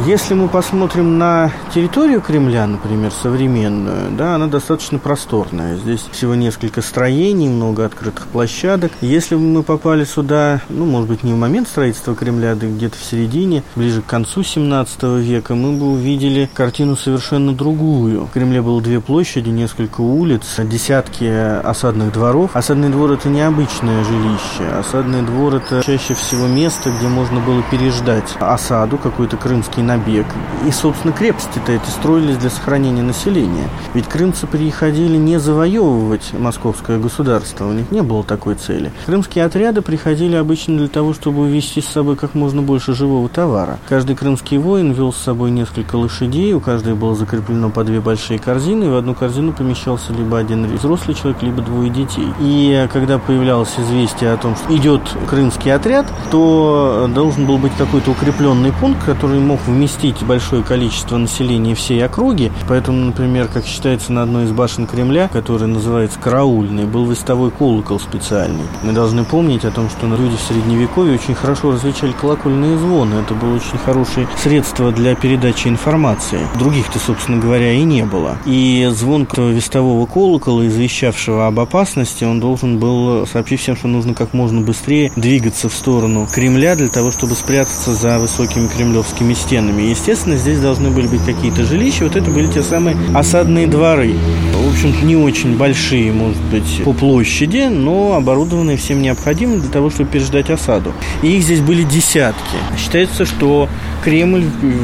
если 0.06 0.34
мы 0.34 0.50
посмотрим 0.50 1.18
на 1.18 1.52
территорию 1.74 2.22
Кремля, 2.22 2.68
например, 2.68 3.12
современную, 3.12 4.12
да, 4.12 4.36
она 4.36 4.48
достаточно 4.48 5.00
просторная. 5.00 5.78
Здесь 5.78 6.06
всего 6.12 6.36
несколько 6.36 6.82
строений, 6.82 7.48
много 7.48 7.86
открытых 7.86 8.28
площадок. 8.28 8.92
Если 9.02 9.36
бы 9.36 9.42
мы 9.42 9.64
попали 9.64 10.04
сюда, 10.04 10.62
ну, 10.70 10.86
может 10.86 11.08
быть, 11.08 11.24
не 11.24 11.34
в 11.34 11.38
момент 11.38 11.68
строительства 11.68 12.16
Кремля, 12.16 12.56
да 12.56 12.68
где-то 12.68 12.98
в 12.98 13.04
середине, 13.04 13.64
ближе 13.76 14.02
к 14.02 14.06
концу 14.06 14.44
17 14.44 15.04
века, 15.22 15.56
мы 15.56 15.78
бы 15.78 15.94
увидели 15.94 16.50
картину 16.54 16.98
совершенно 16.98 17.54
другую. 17.54 18.26
В 18.26 18.32
Кремле 18.32 18.62
было 18.62 18.82
две 18.82 19.00
площади, 19.00 19.50
несколько 19.50 20.02
улиц, 20.02 20.60
десятки 20.60 21.24
осадных 21.64 22.12
дворов. 22.12 22.52
Осадный 22.54 22.90
двор– 22.90 23.12
это 23.14 23.30
необычное 23.30 24.04
жилище. 24.04 24.70
Осадный 24.78 25.22
двор– 25.22 25.56
это 25.56 25.82
чаще 25.86 26.14
всего 26.16 26.48
место, 26.48 26.92
где 26.92 27.08
можно 27.08 27.40
было 27.40 27.64
переждать 27.72 28.36
осаду, 28.40 28.98
какой-то 28.98 29.38
крымский 29.38 29.85
набег. 29.86 30.26
И, 30.68 30.72
собственно, 30.72 31.14
крепости-то 31.14 31.72
эти 31.72 31.90
строились 31.90 32.38
для 32.38 32.50
сохранения 32.50 33.04
населения. 33.04 33.70
Ведь 33.94 34.08
крымцы 34.08 34.48
приходили 34.48 35.18
не 35.18 35.40
завоевывать 35.40 36.34
московское 36.34 36.98
государство, 36.98 37.68
у 37.68 37.72
них 37.74 37.92
не 37.92 38.02
было 38.02 38.24
такой 38.24 38.56
цели. 38.56 38.92
Крымские 39.06 39.46
отряды 39.46 39.82
приходили 39.82 40.36
обычно 40.36 40.78
для 40.78 40.88
того, 40.88 41.14
чтобы 41.14 41.42
увезти 41.42 41.82
с 41.82 41.88
собой 41.88 42.16
как 42.16 42.34
можно 42.36 42.62
больше 42.62 42.94
живого 42.94 43.30
товара. 43.30 43.80
Каждый 43.88 44.16
крымский 44.16 44.58
воин 44.58 44.92
вел 44.92 45.14
с 45.14 45.18
собой 45.18 45.52
несколько 45.52 45.96
лошадей, 45.96 46.54
у 46.54 46.60
каждой 46.60 46.96
было 46.96 47.16
закреплено 47.16 47.70
по 47.70 47.84
две 47.84 48.00
большие 48.02 48.40
корзины, 48.40 48.86
и 48.86 48.90
в 48.90 48.96
одну 48.96 49.14
корзину 49.14 49.54
помещался 49.54 50.14
либо 50.14 50.38
один 50.38 50.66
взрослый 50.76 51.16
человек, 51.16 51.42
либо 51.44 51.62
двое 51.62 51.90
детей. 51.90 52.28
И 52.40 52.88
когда 52.92 53.20
появлялось 53.20 53.74
известие 53.78 54.32
о 54.32 54.38
том, 54.38 54.56
что 54.56 54.76
идет 54.76 55.02
крымский 55.30 55.74
отряд, 55.74 56.12
то 56.32 57.10
должен 57.14 57.46
был 57.46 57.58
быть 57.58 57.74
какой-то 57.78 58.12
укрепленный 58.12 58.72
пункт, 58.72 59.04
который 59.06 59.40
мог 59.40 59.60
вместить 59.76 60.24
большое 60.24 60.64
количество 60.64 61.18
населения 61.18 61.76
всей 61.76 62.04
округи. 62.04 62.52
Поэтому, 62.68 63.06
например, 63.06 63.48
как 63.48 63.66
считается 63.66 64.14
на 64.14 64.24
одной 64.24 64.46
из 64.46 64.52
башен 64.52 64.88
Кремля, 64.88 65.28
которая 65.28 65.68
называется 65.68 66.18
Караульной, 66.20 66.86
был 66.86 67.06
вестовой 67.06 67.52
колокол 67.52 68.00
специальный. 68.00 68.64
Мы 68.84 68.94
должны 68.94 69.26
помнить 69.26 69.66
о 69.66 69.72
том, 69.72 69.90
что 69.90 70.08
люди 70.08 70.38
в 70.38 70.42
Средневековье 70.42 71.16
очень 71.16 71.36
хорошо 71.36 71.74
различали 71.74 72.14
колокольные 72.14 72.78
звоны. 72.78 73.16
Это 73.16 73.34
было 73.34 73.56
очень 73.56 73.78
хорошее 73.78 74.28
средство 74.42 74.92
для 74.92 75.14
передачи 75.16 75.68
информации. 75.68 76.40
Других-то, 76.58 76.98
собственно 76.98 77.38
говоря, 77.38 77.74
и 77.74 77.84
не 77.84 78.06
было. 78.06 78.38
И 78.46 78.90
звон 78.94 79.28
вестового 79.36 80.06
колокола, 80.06 80.66
извещавшего 80.66 81.48
об 81.48 81.60
опасности, 81.60 82.24
он 82.24 82.40
должен 82.40 82.80
был 82.80 83.28
сообщить 83.28 83.60
всем, 83.60 83.76
что 83.76 83.88
нужно 83.88 84.14
как 84.14 84.34
можно 84.34 84.62
быстрее 84.62 85.12
двигаться 85.16 85.68
в 85.68 85.74
сторону 85.74 86.28
Кремля 86.34 86.76
для 86.76 86.88
того, 86.88 87.12
чтобы 87.12 87.36
спрятаться 87.36 87.94
за 87.94 88.20
высокими 88.20 88.68
кремлевскими 88.68 89.34
стенами 89.34 89.55
стенами. 89.56 89.84
Естественно, 89.84 90.36
здесь 90.36 90.60
должны 90.60 90.90
были 90.90 91.08
быть 91.08 91.24
какие-то 91.24 91.64
жилища. 91.64 92.04
Вот 92.04 92.16
это 92.16 92.30
были 92.30 92.48
те 92.48 92.62
самые 92.62 92.98
осадные 93.14 93.68
дворы. 93.68 94.14
В 94.54 94.70
общем-то, 94.70 95.06
не 95.06 95.16
очень 95.16 95.58
большие, 95.58 96.12
может 96.12 96.42
быть, 96.52 96.82
по 96.84 96.92
площади, 96.92 97.70
но 97.70 98.16
оборудованные 98.16 98.76
всем 98.76 99.02
необходимым 99.02 99.62
для 99.62 99.70
того, 99.70 99.90
чтобы 99.90 100.10
переждать 100.10 100.50
осаду. 100.50 100.92
И 101.22 101.38
их 101.38 101.44
здесь 101.44 101.62
были 101.62 101.84
десятки. 101.84 102.58
Считается, 102.78 103.26
что 103.26 103.70
Кремль 104.04 104.44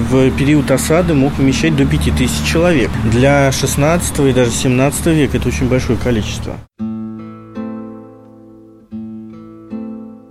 в 0.10 0.32
период 0.32 0.72
осады 0.72 1.14
мог 1.14 1.38
вмещать 1.38 1.76
до 1.76 1.86
5000 1.86 2.30
человек. 2.50 2.90
Для 3.12 3.52
16 3.52 4.20
и 4.20 4.34
даже 4.34 4.52
17 4.52 5.06
века 5.08 5.38
это 5.38 5.50
очень 5.50 5.68
большое 5.68 5.98
количество. 5.98 6.56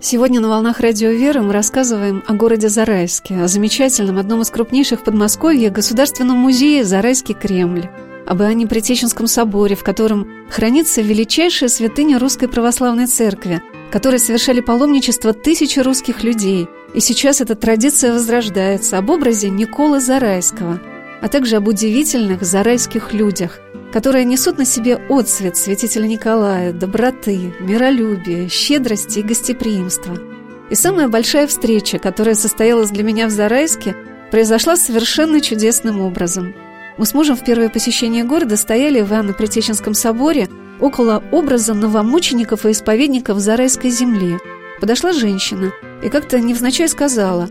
Сегодня 0.03 0.39
на 0.39 0.49
«Волнах 0.49 0.79
Радио 0.79 1.11
Веры» 1.11 1.43
мы 1.43 1.53
рассказываем 1.53 2.23
о 2.25 2.33
городе 2.33 2.69
Зарайске, 2.69 3.35
о 3.35 3.47
замечательном, 3.47 4.17
одном 4.17 4.41
из 4.41 4.49
крупнейших 4.49 5.01
в 5.01 5.03
Подмосковье 5.03 5.69
Государственном 5.69 6.37
музее 6.37 6.83
«Зарайский 6.83 7.35
Кремль», 7.35 7.87
об 8.25 8.41
Иоанне 8.41 8.65
Притеченском 8.65 9.27
соборе, 9.27 9.75
в 9.75 9.83
котором 9.83 10.27
хранится 10.49 11.01
величайшая 11.01 11.69
святыня 11.69 12.17
Русской 12.17 12.47
Православной 12.47 13.05
Церкви, 13.05 13.61
которой 13.91 14.17
совершали 14.17 14.61
паломничество 14.61 15.33
тысячи 15.33 15.77
русских 15.79 16.23
людей. 16.23 16.67
И 16.95 16.99
сейчас 16.99 17.39
эта 17.39 17.53
традиция 17.53 18.11
возрождается 18.11 18.97
об 18.97 19.11
образе 19.11 19.51
Николы 19.51 19.99
Зарайского, 19.99 20.79
а 21.21 21.27
также 21.27 21.57
об 21.57 21.67
удивительных 21.67 22.41
зарайских 22.41 23.13
людях, 23.13 23.59
которые 23.91 24.25
несут 24.25 24.57
на 24.57 24.65
себе 24.65 24.95
отцвет 25.09 25.57
святителя 25.57 26.07
Николая, 26.07 26.73
доброты, 26.73 27.53
миролюбия, 27.59 28.47
щедрости 28.49 29.19
и 29.19 29.23
гостеприимства. 29.23 30.17
И 30.69 30.75
самая 30.75 31.07
большая 31.07 31.47
встреча, 31.47 31.99
которая 31.99 32.35
состоялась 32.35 32.89
для 32.89 33.03
меня 33.03 33.27
в 33.27 33.31
Зарайске, 33.31 33.95
произошла 34.31 34.77
совершенно 34.77 35.41
чудесным 35.41 35.99
образом– 36.01 36.53
мы 36.97 37.05
с 37.05 37.13
мужем 37.13 37.35
в 37.35 37.43
первое 37.43 37.69
посещение 37.69 38.23
города 38.23 38.57
стояли 38.57 39.01
в 39.01 39.11
Иоанно-Притеченском 39.11 39.93
соборе 39.93 40.47
около 40.79 41.23
образа 41.31 41.73
новомучеников 41.73 42.65
и 42.65 42.71
исповедников 42.71 43.39
Зарайской 43.39 43.89
земли. 43.89 44.37
Подошла 44.79 45.13
женщина 45.13 45.71
и 46.03 46.09
как-то 46.09 46.39
невзначай 46.39 46.87
сказала 46.87 47.49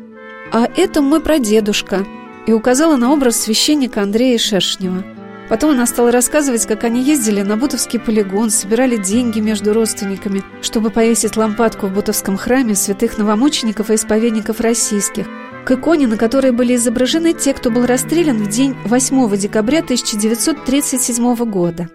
«А 0.53 0.69
это 0.77 1.01
мой 1.01 1.21
прадедушка» 1.21 2.07
и 2.47 2.53
указала 2.53 2.97
на 2.97 3.13
образ 3.13 3.41
священника 3.41 4.03
Андрея 4.03 4.39
Шершнева. 4.39 5.05
Потом 5.51 5.73
она 5.73 5.85
стала 5.85 6.11
рассказывать, 6.11 6.65
как 6.65 6.85
они 6.85 7.03
ездили 7.03 7.43
на 7.43 7.59
Бутовский 7.59 8.01
полигон, 8.01 8.49
собирали 8.49 8.97
деньги 8.97 9.41
между 9.41 9.75
родственниками, 9.75 10.43
чтобы 10.63 10.89
повесить 10.89 11.37
лампадку 11.37 11.89
в 11.89 11.93
Бутовском 11.93 12.39
храме 12.39 12.75
святых 12.75 13.19
новомучеников 13.19 13.91
и 13.91 13.97
исповедников 13.97 14.61
российских– 14.61 15.27
к 15.65 15.73
иконе, 15.73 16.07
на 16.07 16.17
которой 16.17 16.53
были 16.53 16.75
изображены 16.75 17.33
те, 17.33 17.55
кто 17.55 17.71
был 17.71 17.87
расстрелян 17.87 18.39
в 18.39 18.49
день 18.49 18.75
8 18.85 19.37
декабря 19.37 19.81
1937 19.81 21.37
года. 21.45 21.89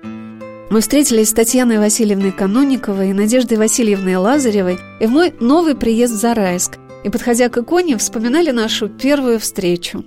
Мы 0.70 0.82
встретились 0.82 1.30
с 1.30 1.34
Татьяной 1.34 1.78
Васильевной 1.78 2.32
Канониковой 2.32 3.10
и 3.10 3.14
Надеждой 3.14 3.58
Васильевной 3.58 4.16
Лазаревой 4.16 4.80
и 5.00 5.06
в 5.06 5.12
мой 5.12 5.34
новый 5.40 5.76
приезд 5.76 6.14
в 6.14 6.18
Зарайск. 6.18 6.78
И, 7.04 7.10
подходя 7.10 7.50
к 7.50 7.58
иконе, 7.58 7.98
вспоминали 7.98 8.50
нашу 8.50 8.90
первую 8.90 9.40
встречу. 9.40 10.04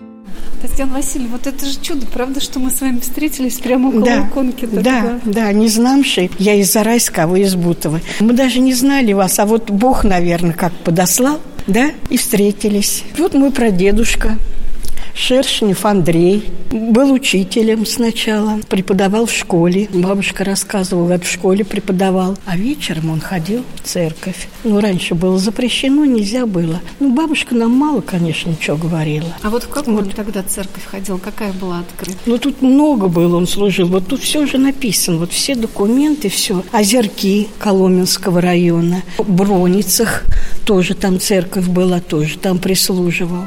Татьяна 0.63 0.95
Васильевна, 0.95 1.37
вот 1.37 1.47
это 1.47 1.65
же 1.65 1.79
чудо, 1.81 2.07
правда, 2.07 2.41
что 2.41 2.59
мы 2.59 2.71
с 2.71 2.81
вами 2.81 2.99
встретились 2.99 3.59
прямо 3.59 3.89
около 3.89 4.05
да, 4.05 4.27
иконки? 4.27 4.67
Да, 4.67 4.81
да, 4.83 5.21
да, 5.25 5.53
не 5.53 5.69
знамши. 5.69 6.31
Я 6.39 6.55
из 6.55 6.73
Зарайска, 6.73 7.25
а 7.25 7.27
вы 7.27 7.43
из 7.43 7.55
Бутова. 7.55 8.01
Мы 8.21 8.33
даже 8.33 8.59
не 8.59 8.75
знали 8.75 9.13
вас, 9.13 9.39
а 9.39 9.47
вот 9.47 9.71
Бог, 9.71 10.05
наверное, 10.05 10.53
как 10.55 10.73
подослал 10.73 11.41
да, 11.69 11.93
и 12.11 12.17
встретились. 12.17 13.05
Вот 13.19 13.35
мой 13.35 13.53
прадедушка, 13.53 14.37
Шершнев 15.19 15.85
Андрей 15.85 16.45
был 16.71 17.13
учителем 17.13 17.85
сначала, 17.87 18.61
преподавал 18.69 19.27
в 19.27 19.33
школе. 19.33 19.89
Бабушка 19.93 20.45
рассказывала, 20.45 21.19
в 21.19 21.27
школе 21.27 21.65
преподавал. 21.65 22.39
А 22.47 22.57
вечером 22.57 23.11
он 23.11 23.21
ходил 23.21 23.65
в 23.75 23.87
церковь. 23.87 24.49
Ну, 24.63 24.81
раньше 24.81 25.17
было 25.17 25.37
запрещено, 25.37 26.05
нельзя 26.05 26.47
было. 26.47 26.81
Ну, 27.01 27.13
бабушка 27.15 27.57
нам 27.57 27.73
мало, 27.73 28.01
конечно, 28.01 28.51
ничего 28.51 28.77
говорила. 28.77 29.27
А 29.43 29.51
вот 29.51 29.65
в 29.65 29.69
какую 29.69 29.97
вот. 29.97 30.07
он 30.07 30.11
тогда 30.13 30.45
церковь 30.45 30.85
ходил? 30.87 31.19
Какая 31.19 31.53
была 31.53 31.81
открыта? 31.81 32.19
Ну, 32.25 32.39
тут 32.39 32.63
много 32.63 33.09
было 33.09 33.37
он 33.37 33.49
служил. 33.49 33.89
Вот 33.89 34.07
тут 34.07 34.21
все 34.21 34.41
уже 34.41 34.57
написано. 34.57 35.19
Вот 35.19 35.33
все 35.33 35.57
документы, 35.57 36.29
все. 36.29 36.63
Озерки 36.71 37.49
Коломенского 37.59 38.41
района, 38.41 39.03
Броницах 39.19 40.23
тоже 40.65 40.95
там 40.95 41.19
церковь 41.19 41.67
была, 41.67 41.99
тоже 42.01 42.39
там 42.39 42.59
прислуживал. 42.59 43.45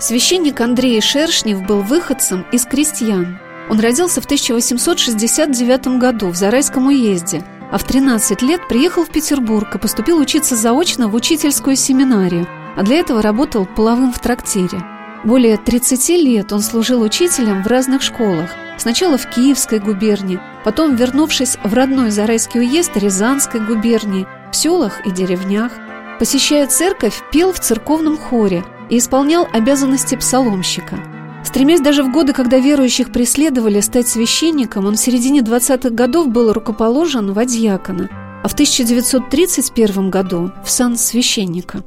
Священник 0.00 0.58
Андрей 0.62 0.98
Шершнев 1.02 1.62
был 1.66 1.82
выходцем 1.82 2.46
из 2.52 2.64
крестьян. 2.64 3.38
Он 3.68 3.78
родился 3.78 4.22
в 4.22 4.24
1869 4.24 5.98
году 5.98 6.28
в 6.28 6.36
Зарайском 6.36 6.86
уезде, 6.86 7.44
а 7.70 7.76
в 7.76 7.84
13 7.84 8.40
лет 8.40 8.66
приехал 8.66 9.04
в 9.04 9.10
Петербург 9.10 9.74
и 9.74 9.78
поступил 9.78 10.18
учиться 10.18 10.56
заочно 10.56 11.08
в 11.08 11.14
учительскую 11.14 11.76
семинарию, 11.76 12.48
а 12.78 12.82
для 12.82 12.96
этого 12.96 13.20
работал 13.20 13.66
половым 13.66 14.10
в 14.10 14.18
трактире. 14.20 14.82
Более 15.22 15.58
30 15.58 16.08
лет 16.24 16.50
он 16.50 16.62
служил 16.62 17.02
учителем 17.02 17.62
в 17.62 17.66
разных 17.66 18.00
школах, 18.00 18.48
сначала 18.78 19.18
в 19.18 19.28
Киевской 19.28 19.80
губернии, 19.80 20.40
потом, 20.64 20.96
вернувшись 20.96 21.58
в 21.62 21.74
родной 21.74 22.10
Зарайский 22.10 22.60
уезд 22.60 22.96
Рязанской 22.96 23.60
губернии, 23.60 24.26
в 24.50 24.56
селах 24.56 25.06
и 25.06 25.10
деревнях. 25.10 25.72
Посещая 26.18 26.66
церковь, 26.68 27.20
пел 27.30 27.52
в 27.52 27.60
церковном 27.60 28.16
хоре– 28.16 28.64
и 28.90 28.98
исполнял 28.98 29.48
обязанности 29.52 30.16
псаломщика. 30.16 30.98
Стремясь 31.44 31.80
даже 31.80 32.02
в 32.02 32.12
годы, 32.12 32.32
когда 32.32 32.58
верующих 32.58 33.10
преследовали 33.12 33.80
стать 33.80 34.08
священником, 34.08 34.86
он 34.86 34.96
в 34.96 35.00
середине 35.00 35.40
20-х 35.40 35.90
годов 35.90 36.28
был 36.28 36.52
рукоположен 36.52 37.32
в 37.32 37.38
адьякона, 37.38 38.08
а 38.42 38.48
в 38.48 38.52
1931 38.52 40.10
году 40.10 40.52
в 40.64 40.70
сан 40.70 40.96
священника. 40.96 41.82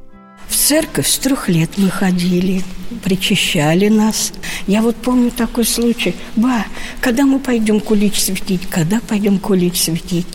В 0.48 0.56
церковь 0.56 1.08
с 1.08 1.18
трех 1.18 1.48
лет 1.48 1.70
мы 1.78 1.88
ходили, 1.88 2.62
причащали 3.02 3.88
нас. 3.88 4.32
Я 4.66 4.82
вот 4.82 4.96
помню 4.96 5.30
такой 5.30 5.64
случай. 5.64 6.14
Ба, 6.36 6.66
когда 7.00 7.24
мы 7.24 7.38
пойдем 7.38 7.80
кулич 7.80 8.20
светить? 8.20 8.66
Когда 8.68 9.00
пойдем 9.00 9.38
кулич 9.38 9.80
светить? 9.80 10.26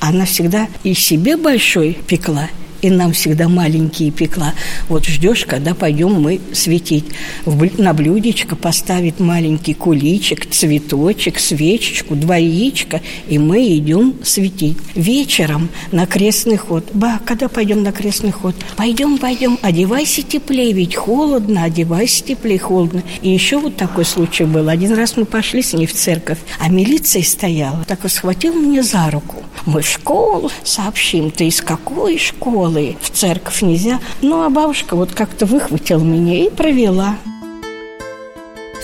Она 0.00 0.24
всегда 0.24 0.68
и 0.82 0.94
себе 0.94 1.36
большой 1.36 1.98
пекла, 2.06 2.48
и 2.82 2.90
нам 2.90 3.12
всегда 3.12 3.48
маленькие 3.48 4.10
пекла. 4.10 4.54
Вот 4.88 5.06
ждешь, 5.06 5.46
когда 5.46 5.72
пойдем 5.74 6.20
мы 6.20 6.40
светить. 6.52 7.04
На 7.46 7.94
блюдечко 7.94 8.56
поставить 8.56 9.20
маленький 9.20 9.72
куличик, 9.72 10.46
цветочек, 10.50 11.38
свечечку, 11.38 12.16
два 12.16 12.36
яичка, 12.36 13.00
и 13.28 13.38
мы 13.38 13.76
идем 13.76 14.16
светить. 14.24 14.76
Вечером 14.94 15.68
на 15.92 16.06
крестный 16.06 16.56
ход. 16.56 16.84
Ба, 16.92 17.20
когда 17.24 17.48
пойдем 17.48 17.82
на 17.82 17.92
крестный 17.92 18.32
ход? 18.32 18.56
Пойдем, 18.76 19.18
пойдем, 19.18 19.58
одевайся 19.62 20.22
теплее, 20.22 20.72
ведь 20.72 20.96
холодно, 20.96 21.62
одевайся 21.62 22.24
теплее, 22.24 22.58
холодно. 22.58 23.02
И 23.22 23.30
еще 23.30 23.58
вот 23.58 23.76
такой 23.76 24.04
случай 24.04 24.44
был. 24.44 24.68
Один 24.68 24.94
раз 24.94 25.16
мы 25.16 25.24
пошли 25.24 25.62
с 25.62 25.72
ней 25.72 25.86
в 25.86 25.94
церковь, 25.94 26.38
а 26.58 26.68
милиция 26.68 27.22
стояла, 27.22 27.84
так 27.86 28.02
вот 28.02 28.10
схватила 28.10 28.56
мне 28.56 28.82
за 28.82 29.08
руку. 29.10 29.36
Мы 29.66 29.82
в 29.82 29.88
школу 29.88 30.50
сообщим, 30.64 31.30
ты 31.30 31.46
из 31.46 31.60
какой 31.60 32.18
школы? 32.18 32.71
Голые, 32.72 32.96
в 33.00 33.10
церковь 33.10 33.62
нельзя. 33.62 34.00
Ну, 34.20 34.42
а 34.42 34.50
бабушка 34.50 34.96
вот 34.96 35.12
как-то 35.12 35.46
выхватила 35.46 36.02
меня 36.02 36.44
и 36.44 36.50
провела. 36.50 37.16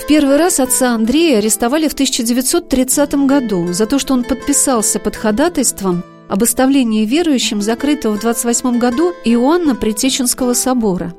В 0.01 0.07
первый 0.07 0.37
раз 0.37 0.59
отца 0.59 0.95
Андрея 0.95 1.37
арестовали 1.37 1.87
в 1.87 1.93
1930 1.93 3.13
году 3.25 3.73
за 3.73 3.85
то, 3.85 3.99
что 3.99 4.13
он 4.13 4.23
подписался 4.23 4.99
под 4.99 5.15
ходатайством 5.15 6.03
об 6.27 6.43
оставлении 6.43 7.05
верующим 7.05 7.61
закрытого 7.61 8.15
в 8.15 8.21
28 8.21 8.79
году 8.79 9.13
Иоанна 9.25 9.75
Притеченского 9.75 10.53
собора. 10.53 11.13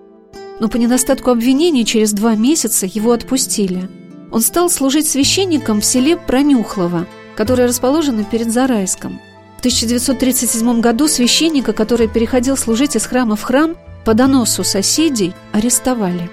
Но 0.61 0.69
по 0.69 0.77
недостатку 0.77 1.31
обвинений 1.31 1.85
через 1.85 2.13
два 2.13 2.35
месяца 2.35 2.87
его 2.87 3.13
отпустили. 3.13 3.89
Он 4.33 4.41
стал 4.41 4.71
служить 4.71 5.09
священником 5.09 5.81
в 5.81 5.85
селе 5.85 6.17
Пронюхлово, 6.17 7.07
которое 7.37 7.67
расположено 7.67 8.25
перед 8.25 8.53
Зарайском– 8.53 9.21
в 9.61 9.63
1937 9.63 10.81
году 10.81 11.07
священника, 11.07 11.75
который 11.75 12.09
переходил 12.09 12.57
служить 12.57 12.97
из 12.97 13.05
храма 13.05 13.37
в 13.37 13.43
храм, 13.43 13.77
по 14.07 14.15
доносу 14.15 14.65
соседей 14.65 15.35
арестовали. 15.53 16.31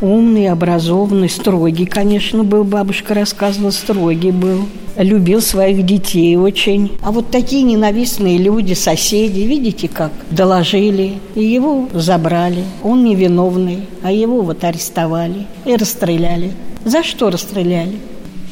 Умный, 0.00 0.48
образованный, 0.48 1.28
строгий, 1.28 1.86
конечно, 1.86 2.42
был. 2.42 2.64
Бабушка 2.64 3.14
рассказывала, 3.14 3.70
строгий 3.70 4.32
был. 4.32 4.66
Любил 4.96 5.40
своих 5.40 5.86
детей 5.86 6.34
очень. 6.36 6.90
А 7.00 7.12
вот 7.12 7.30
такие 7.30 7.62
ненавистные 7.62 8.38
люди, 8.38 8.74
соседи, 8.74 9.42
видите 9.42 9.86
как, 9.86 10.10
доложили. 10.32 11.20
И 11.36 11.44
его 11.44 11.88
забрали. 11.92 12.64
Он 12.82 13.04
невиновный, 13.04 13.86
а 14.02 14.10
его 14.10 14.42
вот 14.42 14.64
арестовали 14.64 15.46
и 15.64 15.76
расстреляли. 15.76 16.50
За 16.84 17.04
что 17.04 17.30
расстреляли? 17.30 18.00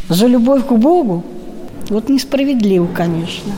За 0.09 0.29
любовь 0.29 0.65
к 0.65 0.73
Богу? 0.75 1.25
Вот 1.89 2.09
несправедливо, 2.09 2.87
конечно. 2.87 3.53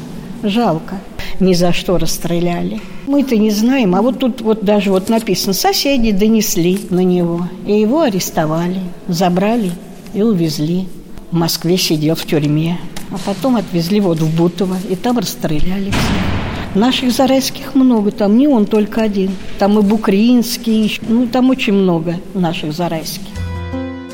Жалко. 0.45 1.01
Ни 1.41 1.55
за 1.55 1.73
что 1.73 1.97
расстреляли. 1.97 2.81
Мы-то 3.07 3.37
не 3.37 3.51
знаем, 3.51 3.95
а 3.95 4.03
вот 4.03 4.19
тут 4.19 4.43
вот 4.43 4.63
даже 4.63 4.91
вот 4.91 5.09
написано, 5.09 5.55
соседи 5.55 6.13
донесли 6.13 6.79
на 6.91 7.03
него. 7.03 7.49
И 7.67 7.73
его 7.73 8.03
арестовали, 8.03 8.81
забрали 9.09 9.73
и 10.13 10.21
увезли. 10.21 10.87
В 11.31 11.35
Москве 11.35 11.79
сидел 11.79 12.15
в 12.15 12.27
тюрьме. 12.27 12.79
А 13.11 13.17
потом 13.25 13.57
отвезли 13.57 14.01
вот 14.01 14.19
в 14.19 14.37
Бутово, 14.37 14.77
и 14.89 14.97
там 14.97 15.19
расстреляли 15.19 15.91
все. 15.91 16.79
Наших 16.79 17.11
зарайских 17.13 17.75
много, 17.75 18.11
там 18.11 18.37
не 18.37 18.47
он 18.47 18.67
только 18.67 19.03
один. 19.03 19.31
Там 19.59 19.79
и 19.79 19.83
Букринский, 19.83 21.01
ну 21.09 21.27
там 21.27 21.49
очень 21.49 21.73
много 21.73 22.17
наших 22.35 22.75
зарайских. 22.75 23.23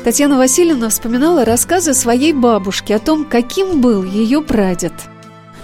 Татьяна 0.05 0.37
Васильевна 0.37 0.89
вспоминала 0.89 1.43
рассказы 1.43 1.93
своей 1.93 2.31
бабушки 2.31 2.93
о 2.93 2.99
том, 2.99 3.25
каким 3.25 3.81
был 3.81 4.03
ее 4.03 4.41
прадед– 4.41 4.93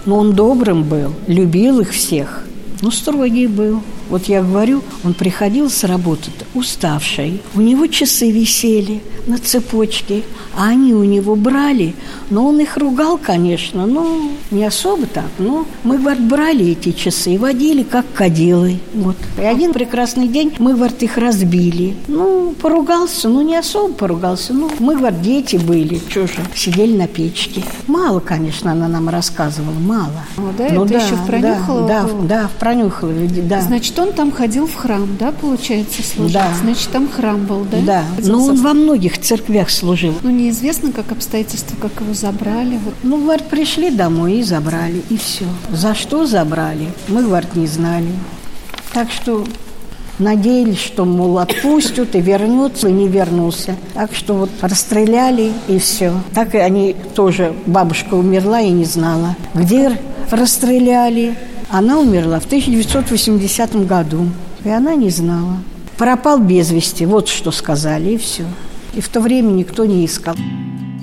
но 0.06 0.18
он 0.18 0.32
добрым 0.32 0.84
был, 0.84 1.12
любил 1.26 1.80
их 1.80 1.90
всех. 1.90 2.44
Ну, 2.80 2.90
строгий 2.90 3.46
был. 3.46 3.82
Вот 4.08 4.24
я 4.24 4.42
говорю, 4.42 4.82
он 5.04 5.14
приходил 5.14 5.70
с 5.70 5.84
работы 5.84 6.30
уставший. 6.54 7.40
У 7.54 7.60
него 7.60 7.86
часы 7.86 8.30
висели 8.30 9.02
на 9.26 9.38
цепочке, 9.38 10.22
а 10.56 10.68
они 10.68 10.94
у 10.94 11.04
него 11.04 11.36
брали. 11.36 11.94
Но 12.30 12.46
он 12.46 12.60
их 12.60 12.76
ругал, 12.76 13.18
конечно, 13.18 13.86
но 13.86 14.30
не 14.50 14.64
особо 14.64 15.06
так. 15.06 15.26
Но 15.38 15.66
мы, 15.84 15.98
говорит, 15.98 16.22
брали 16.22 16.70
эти 16.70 16.92
часы 16.92 17.34
и 17.34 17.38
водили 17.38 17.82
как 17.82 18.06
кадилы. 18.12 18.78
Вот. 18.94 19.16
И 19.38 19.42
один 19.42 19.72
прекрасный 19.72 20.28
день 20.28 20.54
мы, 20.58 20.74
говорит, 20.74 21.02
их 21.02 21.18
разбили. 21.18 21.94
Ну, 22.08 22.54
поругался, 22.60 23.28
ну, 23.28 23.42
не 23.42 23.56
особо 23.56 23.92
поругался. 23.92 24.52
Ну, 24.54 24.70
мы, 24.78 24.96
говорит, 24.96 25.20
дети 25.22 25.56
были, 25.56 26.00
что 26.08 26.26
же, 26.26 26.40
сидели 26.54 26.96
на 26.96 27.06
печке. 27.06 27.62
Мало, 27.86 28.20
конечно, 28.20 28.72
она 28.72 28.88
нам 28.88 29.08
рассказывала, 29.08 29.78
мало. 29.78 30.24
О, 30.36 30.52
да, 30.56 30.68
Ну 30.72 30.84
это 30.84 30.94
еще 30.94 31.14
в 31.14 31.26
Пронюхалово 31.26 31.88
да, 31.88 32.02
было? 32.02 32.22
да, 32.24 32.48
в 32.48 32.58
Пронюхалове, 32.58 33.28
да. 33.42 33.60
Значит, 33.60 33.97
он 33.98 34.12
там 34.12 34.32
ходил 34.32 34.66
в 34.66 34.74
храм, 34.74 35.08
да, 35.18 35.32
получается, 35.32 36.02
служить? 36.02 36.34
Да. 36.34 36.52
Значит, 36.62 36.90
там 36.90 37.08
храм 37.08 37.44
был, 37.44 37.64
да? 37.70 37.78
Да, 37.80 38.04
но 38.18 38.44
он 38.44 38.60
во 38.62 38.74
многих 38.74 39.18
церквях 39.18 39.70
служил. 39.70 40.14
Ну, 40.22 40.30
неизвестно, 40.30 40.92
как 40.92 41.12
обстоятельства, 41.12 41.76
как 41.80 42.00
его 42.00 42.14
забрали. 42.14 42.78
Вот. 42.84 42.94
Ну, 43.02 43.18
говорит, 43.22 43.46
пришли 43.46 43.90
домой 43.90 44.38
и 44.38 44.42
забрали, 44.42 45.02
и 45.10 45.16
все. 45.16 45.44
За 45.70 45.94
что 45.94 46.26
забрали, 46.26 46.88
мы, 47.08 47.22
говорит, 47.22 47.54
не 47.56 47.66
знали. 47.66 48.10
Так 48.92 49.10
что 49.10 49.44
надеялись, 50.18 50.78
что, 50.78 51.04
мол, 51.04 51.38
отпустят 51.38 52.14
и 52.14 52.20
вернется, 52.20 52.88
и 52.88 52.92
не 52.92 53.08
вернулся. 53.08 53.76
Так 53.94 54.14
что 54.14 54.34
вот 54.34 54.50
расстреляли, 54.60 55.52
и 55.68 55.78
все. 55.78 56.12
Так 56.34 56.54
и 56.54 56.58
они 56.58 56.94
тоже, 57.14 57.54
бабушка 57.66 58.14
умерла 58.14 58.60
и 58.60 58.70
не 58.70 58.84
знала, 58.84 59.36
где 59.54 59.98
расстреляли. 60.30 61.36
Она 61.70 62.00
умерла 62.00 62.40
в 62.40 62.46
1980 62.46 63.86
году, 63.86 64.26
и 64.64 64.70
она 64.70 64.94
не 64.94 65.10
знала. 65.10 65.58
Пропал 65.98 66.38
без 66.38 66.70
вести, 66.70 67.04
вот 67.04 67.28
что 67.28 67.50
сказали, 67.50 68.12
и 68.12 68.16
все. 68.16 68.44
И 68.94 69.00
в 69.02 69.08
то 69.08 69.20
время 69.20 69.50
никто 69.50 69.84
не 69.84 70.06
искал. 70.06 70.34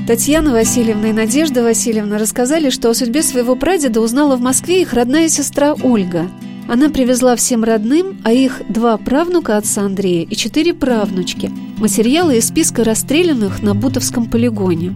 Татьяна 0.07 0.51
Васильевна 0.51 1.09
и 1.09 1.13
Надежда 1.13 1.61
Васильевна 1.61 2.17
рассказали, 2.17 2.69
что 2.69 2.89
о 2.89 2.95
судьбе 2.95 3.21
своего 3.21 3.55
прадеда 3.55 4.01
узнала 4.01 4.35
в 4.37 4.41
Москве 4.41 4.81
их 4.81 4.93
родная 4.93 5.29
сестра 5.29 5.73
Ольга. 5.73 6.27
Она 6.67 6.89
привезла 6.89 7.35
всем 7.35 7.63
родным, 7.63 8.19
а 8.23 8.31
их 8.31 8.61
два 8.67 8.97
правнука 8.97 9.57
отца 9.57 9.83
Андрея 9.83 10.25
и 10.27 10.35
четыре 10.35 10.73
правнучки, 10.73 11.51
материалы 11.77 12.37
из 12.37 12.47
списка 12.47 12.83
расстрелянных 12.83 13.61
на 13.61 13.75
Бутовском 13.75 14.27
полигоне. 14.27 14.93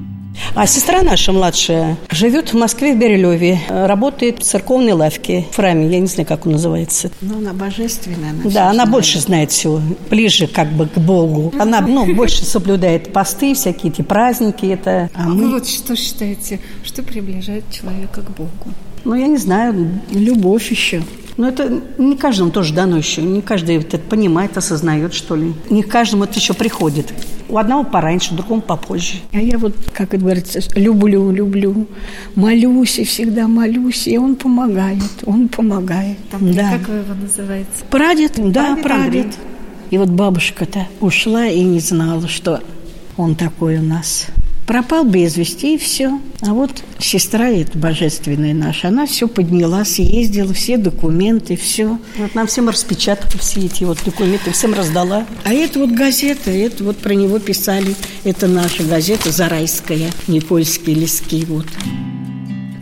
А 0.56 0.66
сестра 0.68 1.02
наша 1.04 1.32
младшая 1.32 1.98
живет 2.10 2.54
в 2.54 2.58
Москве, 2.58 2.94
в 2.94 2.98
Берилеве. 2.98 3.60
Работает 3.70 4.40
в 4.40 4.44
церковной 4.44 4.94
лавке, 4.94 5.46
в 5.52 5.56
храме, 5.56 5.88
я 5.90 6.00
не 6.00 6.08
знаю, 6.08 6.28
как 6.28 6.46
он 6.46 6.54
называется. 6.54 7.12
Ну, 7.22 7.38
она 7.38 7.54
божественная. 7.54 8.32
Она 8.32 8.42
Да, 8.46 8.64
она 8.66 8.74
знает. 8.74 8.90
больше 8.92 9.20
знает 9.20 9.52
всего, 9.52 9.82
ближе 10.10 10.48
как 10.48 10.72
бы 10.72 10.88
к 10.88 10.98
Богу. 10.98 11.54
Она, 11.60 11.82
ну, 11.82 12.14
больше 12.16 12.44
соблюдает 12.46 13.14
посты, 13.14 13.54
всякие 13.54 13.92
эти 13.92 14.02
праздники. 14.02 14.66
Это, 14.66 15.10
а 15.14 15.30
мы, 15.30 15.50
вот 15.52 15.68
что 15.68 15.96
считаете, 15.96 16.60
что 16.84 17.04
приближает 17.04 17.64
человека 17.72 18.22
к 18.22 18.30
Богу? 18.32 18.50
ну, 19.06 19.16
я 19.16 19.28
не 19.28 19.38
знаю, 19.38 20.02
Любовь 20.12 20.72
еще. 20.72 21.02
Но 21.40 21.48
это 21.48 21.82
не 21.98 22.18
каждому 22.18 22.52
тоже 22.52 22.74
дано 22.74 22.98
еще. 22.98 23.22
Не 23.22 23.42
каждый 23.42 23.78
это 23.78 23.98
понимает, 23.98 24.58
осознает, 24.58 25.14
что 25.14 25.38
ли. 25.38 25.54
Не 25.70 25.84
каждому 25.84 26.26
это 26.26 26.38
еще 26.38 26.54
приходит. 26.54 27.14
У 27.48 27.58
одного 27.58 27.86
пораньше, 27.86 28.34
у 28.34 28.36
другого 28.36 28.60
попозже. 28.60 29.20
А 29.32 29.40
я 29.40 29.58
вот, 29.58 29.74
как 29.94 30.14
это 30.14 30.18
говорится, 30.18 30.60
люблю, 30.76 31.32
люблю, 31.32 31.88
молюсь 32.36 33.00
и 33.00 33.06
всегда 33.06 33.48
молюсь, 33.48 34.06
и 34.06 34.18
он 34.18 34.36
помогает, 34.36 35.02
он 35.26 35.48
помогает. 35.48 36.18
да. 36.42 36.78
Как 36.78 36.90
вы 36.90 36.96
его 36.96 37.14
называете? 37.14 37.70
Прадед, 37.90 38.34
да, 38.36 38.76
Прадед 38.76 38.84
прадед. 38.84 39.06
Андрей. 39.06 39.34
И 39.92 39.98
вот 39.98 40.10
бабушка-то 40.10 40.88
ушла 41.00 41.46
и 41.46 41.64
не 41.64 41.80
знала, 41.80 42.28
что 42.28 42.60
он 43.16 43.36
такой 43.36 43.78
у 43.78 43.82
нас. 43.82 44.28
Пропал 44.70 45.04
без 45.04 45.36
вести, 45.36 45.74
и 45.74 45.78
все. 45.80 46.22
А 46.42 46.54
вот 46.54 46.70
сестра 47.00 47.50
эта 47.50 47.76
божественная 47.76 48.54
наша, 48.54 48.90
она 48.90 49.08
все 49.08 49.28
подняла, 49.28 49.84
съездила, 49.84 50.54
все 50.54 50.78
документы, 50.78 51.56
все. 51.58 51.98
Вот 52.20 52.36
нам 52.36 52.46
всем 52.46 52.70
распечатала 52.70 53.32
все 53.40 53.62
эти 53.62 53.84
вот 53.84 53.98
документы, 54.06 54.52
всем 54.52 54.76
раздала. 54.76 55.26
А 55.44 55.52
это 55.52 55.80
вот 55.80 55.90
газета, 55.90 56.52
это 56.52 56.84
вот 56.84 56.98
про 56.98 57.16
него 57.16 57.40
писали. 57.40 57.96
Это 58.24 58.46
наша 58.46 58.84
газета 58.84 59.32
«Зарайская», 59.32 60.12
Никольские 60.28 60.98
лески, 60.98 61.44
вот. 61.48 61.66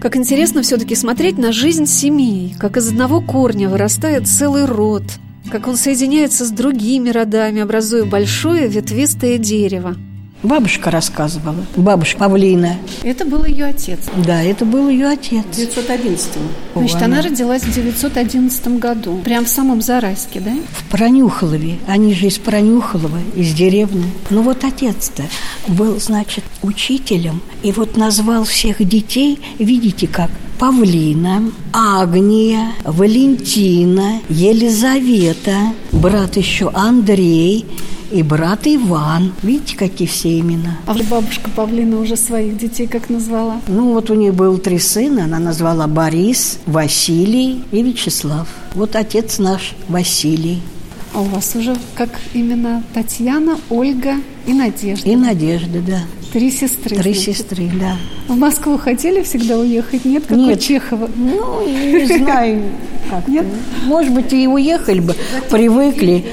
Как 0.01 0.17
интересно 0.17 0.63
все-таки 0.63 0.93
смотреть 0.93 1.37
на 1.37 1.53
жизнь 1.53 1.85
семьи, 1.85 2.53
как 2.59 2.75
из 2.75 2.89
одного 2.89 3.21
корня 3.21 3.69
вырастает 3.69 4.27
целый 4.27 4.65
род, 4.65 5.03
как 5.49 5.69
он 5.69 5.77
соединяется 5.77 6.43
с 6.43 6.49
другими 6.49 7.11
родами, 7.11 7.61
образуя 7.61 8.03
большое 8.03 8.67
ветвистое 8.67 9.37
дерево. 9.37 9.95
Бабушка 10.43 10.91
рассказывала, 10.91 11.65
бабушка 11.75 12.19
Павлина. 12.19 12.77
Это 13.01 13.25
был 13.25 13.43
ее 13.43 13.65
отец. 13.65 13.99
Да, 14.23 14.43
это 14.43 14.65
был 14.65 14.87
ее 14.87 15.07
отец. 15.07 15.45
911 15.51 16.29
Значит, 16.75 17.01
она 17.01 17.21
родилась 17.23 17.63
в 17.63 17.73
911 17.73 18.67
году, 18.79 19.17
прям 19.25 19.45
в 19.45 19.49
самом 19.49 19.81
Зарайске, 19.81 20.39
да? 20.39 20.53
В 20.71 20.91
Пронюхалове. 20.91 21.79
Они 21.87 22.13
же 22.13 22.27
из 22.27 22.37
Пронюхалова, 22.37 23.17
из 23.35 23.51
деревни. 23.53 24.05
Ну 24.29 24.43
вот 24.43 24.63
отец-то 24.63 25.23
был, 25.67 25.99
значит, 25.99 26.43
учителем. 26.61 27.41
И 27.63 27.71
вот 27.71 27.97
назвал 27.97 28.43
всех 28.43 28.87
детей, 28.87 29.39
видите 29.57 30.07
как, 30.07 30.29
Павлина, 30.59 31.51
Агния, 31.71 32.71
Валентина, 32.83 34.21
Елизавета, 34.27 35.73
брат 35.91 36.35
еще 36.35 36.71
Андрей 36.73 37.65
и 38.11 38.23
брат 38.23 38.61
Иван. 38.65 39.33
Видите, 39.43 39.77
какие 39.77 40.07
все 40.07 40.39
имена? 40.39 40.77
А 40.87 40.95
бабушка 41.11 41.51
Павлина 41.55 41.99
уже 41.99 42.17
своих 42.17 42.57
детей 42.57 42.87
как 42.87 43.09
назвала? 43.09 43.61
Ну, 43.67 43.93
вот 43.93 44.09
у 44.09 44.15
них 44.15 44.33
было 44.33 44.57
три 44.57 44.79
сына. 44.79 45.25
Она 45.25 45.37
назвала 45.37 45.85
Борис, 45.85 46.57
Василий 46.65 47.63
и 47.71 47.83
Вячеслав. 47.83 48.47
Вот 48.73 48.95
отец 48.95 49.37
наш 49.37 49.75
Василий 49.87 50.61
А 51.13 51.21
у 51.21 51.25
вас 51.25 51.55
уже 51.55 51.75
как 51.95 52.09
именно 52.33 52.83
Татьяна, 52.95 53.59
Ольга 53.69 54.15
и 54.47 54.53
Надежда. 54.53 55.07
и 55.07 55.15
Надежда, 55.15 55.81
да. 55.85 56.01
Три 56.37 56.51
сестры. 56.51 56.95
Три 56.95 57.13
значит. 57.15 57.35
сестры, 57.37 57.71
да. 57.79 57.97
В 58.27 58.37
Москву 58.37 58.77
хотели 58.77 59.23
всегда 59.23 59.57
уехать? 59.57 60.05
Нет, 60.05 60.27
как 60.27 60.37
Нет. 60.37 60.59
у 60.59 60.61
Чехова? 60.61 61.09
Ну, 61.15 61.67
не 61.67 62.05
знаю, 62.05 62.63
как 63.09 63.27
Нет? 63.27 63.43
Может 63.85 64.13
быть, 64.13 64.31
и 64.33 64.47
уехали 64.47 64.99
бы, 64.99 65.15
привыкли. 65.49 66.23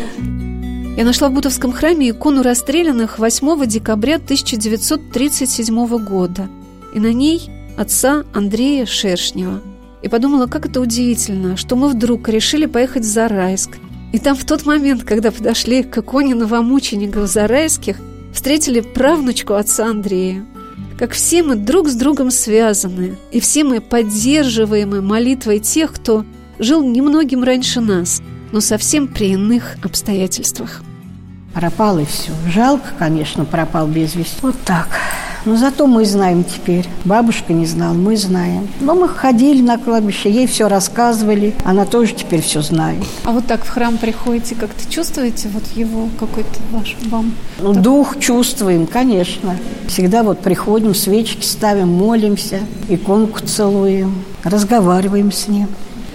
Я 0.99 1.05
нашла 1.07 1.31
в 1.31 1.33
Бутовском 1.33 1.73
храме 1.73 2.11
икону 2.11 2.43
расстрелянных 2.43 3.19
8 3.19 3.67
декабря 3.67 4.17
1937 4.17 6.05
года. 6.05 6.49
И 6.95 7.01
на 7.01 7.11
ней 7.11 7.49
отца 7.79 8.25
Андрея 8.35 8.85
Шершнева. 8.85 9.63
И 10.03 10.09
подумала, 10.09 10.49
как 10.49 10.67
это 10.67 10.83
удивительно, 10.83 11.57
что 11.57 11.77
мы 11.77 11.89
вдруг 11.89 12.29
решили 12.29 12.67
поехать 12.67 13.05
в 13.05 13.09
Зарайск. 13.09 13.79
И 14.13 14.19
там 14.19 14.37
в 14.37 14.45
тот 14.45 14.67
момент, 14.67 15.03
когда 15.05 15.31
подошли 15.31 15.83
к 15.83 15.97
иконе 15.97 16.35
новомучеников 16.35 17.27
Зарайских, 17.27 17.97
встретили 18.35 18.81
правнучку 18.81 19.55
отца 19.55 19.87
Андрея. 19.87 20.45
Как 20.99 21.13
все 21.13 21.43
мы 21.43 21.57
друг 21.57 21.89
с 21.89 21.95
другом 21.95 22.31
связаны, 22.31 23.17
и 23.33 23.41
все 23.41 23.65
мы 23.65 23.81
поддерживаемы 23.81 25.01
молитвой 25.01 25.61
тех, 25.61 25.93
кто 25.95 26.25
жил 26.59 26.85
немногим 26.85 27.43
раньше 27.43 27.81
нас, 27.81 28.21
но 28.53 28.61
совсем 28.61 29.09
при 29.09 29.33
иных 29.33 29.77
обстоятельствах. 29.83 30.83
Пропал 31.53 31.99
и 31.99 32.05
все. 32.05 32.33
Жалко, 32.49 32.89
конечно, 32.99 33.45
пропал 33.45 33.87
без 33.87 34.15
вести. 34.15 34.37
Вот 34.43 34.57
так. 34.65 34.89
Но 35.45 35.57
зато 35.57 35.87
мы 35.87 36.05
знаем 36.07 36.43
теперь. 36.45 36.87
Бабушка 37.05 37.53
не 37.53 37.67
знала, 37.67 37.93
мы 37.93 38.17
знаем. 38.17 38.67
Но 38.81 38.95
мы 38.95 39.09
ходили 39.09 39.61
на 39.61 39.77
кладбище, 39.79 40.31
ей 40.31 40.47
все 40.47 40.69
рассказывали. 40.69 41.55
Она 41.65 41.85
тоже 41.85 42.15
теперь 42.15 42.41
все 42.41 42.63
знает. 42.63 43.03
А 43.25 43.33
вот 43.33 43.47
так 43.47 43.65
в 43.65 43.69
храм 43.69 43.99
приходите, 43.99 44.55
как-то 44.55 44.91
чувствуете 44.91 45.49
вот 45.53 45.65
его 45.77 46.09
какой-то 46.19 46.59
ваш 46.73 46.97
вам? 47.11 47.33
Ну, 47.59 47.75
дух 47.75 48.19
чувствуем, 48.19 48.87
конечно. 48.87 49.57
Всегда 49.87 50.23
вот 50.23 50.41
приходим, 50.41 50.95
свечки 50.95 51.45
ставим, 51.45 51.89
молимся, 51.89 52.61
иконку 52.89 53.41
целуем, 53.41 54.25
разговариваем 54.45 55.31
с 55.31 55.47
ним. 55.49 55.69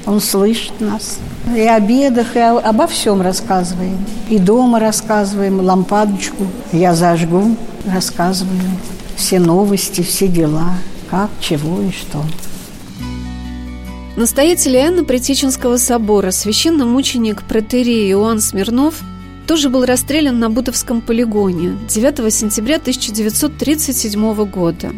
Он 0.07 0.21
слышит 0.21 0.73
нас. 0.79 1.17
И 1.55 1.61
о 1.61 1.79
бедах, 1.79 2.35
и 2.35 2.39
о- 2.39 2.57
обо 2.57 2.87
всем 2.87 3.21
рассказываем. 3.21 3.97
И 4.29 4.39
дома 4.39 4.79
рассказываем, 4.79 5.59
лампадочку 5.61 6.47
я 6.71 6.95
зажгу, 6.95 7.55
рассказываем. 7.85 8.77
Все 9.19 9.37
новости, 9.37 9.99
все 10.01 10.29
дела, 10.29 10.77
как, 11.11 11.29
чего 11.41 11.81
и 11.81 11.91
что. 11.91 12.23
Настоятель 14.15 14.77
Иоанна 14.77 15.03
Притеченского 15.03 15.75
собора, 15.75 16.31
священномученик 16.31 17.43
протерей 17.43 18.09
Иоанн 18.11 18.39
Смирнов, 18.39 19.01
тоже 19.45 19.69
был 19.69 19.83
расстрелян 19.83 20.39
на 20.39 20.49
Бутовском 20.49 21.01
полигоне 21.01 21.77
9 21.89 22.33
сентября 22.33 22.77
1937 22.77 24.45
года. 24.45 24.93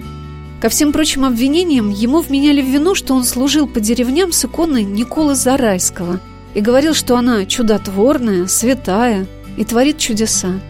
Ко 0.62 0.70
всем 0.70 0.94
прочим 0.94 1.26
обвинениям 1.26 1.90
ему 1.90 2.22
вменяли 2.22 2.62
в 2.62 2.70
вину, 2.70 2.94
что 2.94 3.16
он 3.16 3.24
служил 3.24 3.68
по 3.68 3.80
деревням 3.80 4.32
с 4.32 4.46
иконой 4.46 4.84
Николы 4.84 5.34
Зарайского, 5.34 6.20
и 6.54 6.62
говорил, 6.62 6.94
что 6.94 7.18
она 7.18 7.48
чудотворная, 7.48 8.46
святая 8.46 9.26
и 9.58 9.66
творит 9.66 9.98
чудеса. 9.98 10.62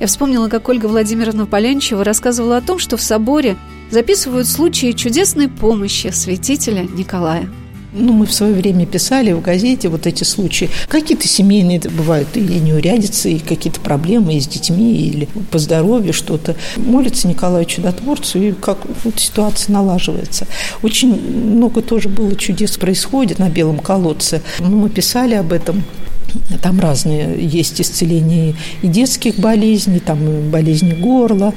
Я 0.00 0.06
вспомнила, 0.06 0.48
как 0.48 0.68
Ольга 0.68 0.86
Владимировна 0.86 1.46
Полянчева 1.46 2.04
рассказывала 2.04 2.58
о 2.58 2.60
том, 2.60 2.78
что 2.78 2.96
в 2.96 3.02
соборе 3.02 3.56
записывают 3.90 4.46
случаи 4.46 4.92
чудесной 4.92 5.48
помощи 5.48 6.08
святителя 6.08 6.82
Николая. 6.82 7.48
Ну, 7.92 8.12
мы 8.12 8.26
в 8.26 8.32
свое 8.32 8.54
время 8.54 8.86
писали 8.86 9.32
в 9.32 9.40
газете 9.40 9.88
вот 9.88 10.06
эти 10.06 10.22
случаи. 10.22 10.68
Какие-то 10.88 11.26
семейные 11.26 11.80
бывают 11.80 12.28
или 12.34 12.58
неурядицы, 12.58 13.32
и 13.32 13.38
какие-то 13.38 13.80
проблемы 13.80 14.34
и 14.34 14.40
с 14.40 14.46
детьми, 14.46 14.94
или 14.94 15.26
по 15.50 15.58
здоровью 15.58 16.12
что-то. 16.12 16.54
Молится 16.76 17.26
Николаю 17.26 17.64
Чудотворцу, 17.64 18.38
и 18.38 18.52
как 18.52 18.78
вот 19.04 19.18
ситуация 19.18 19.72
налаживается. 19.72 20.46
Очень 20.82 21.18
много 21.54 21.80
тоже 21.80 22.08
было 22.08 22.36
чудес 22.36 22.76
происходит 22.76 23.38
на 23.38 23.48
Белом 23.48 23.78
колодце. 23.78 24.42
Ну, 24.60 24.76
мы 24.76 24.90
писали 24.90 25.34
об 25.34 25.52
этом 25.52 25.82
там 26.62 26.80
разные 26.80 27.36
есть 27.46 27.80
исцеления 27.80 28.54
и 28.82 28.88
детских 28.88 29.36
болезней, 29.36 30.00
там 30.00 30.50
болезни 30.50 30.92
горла, 30.92 31.54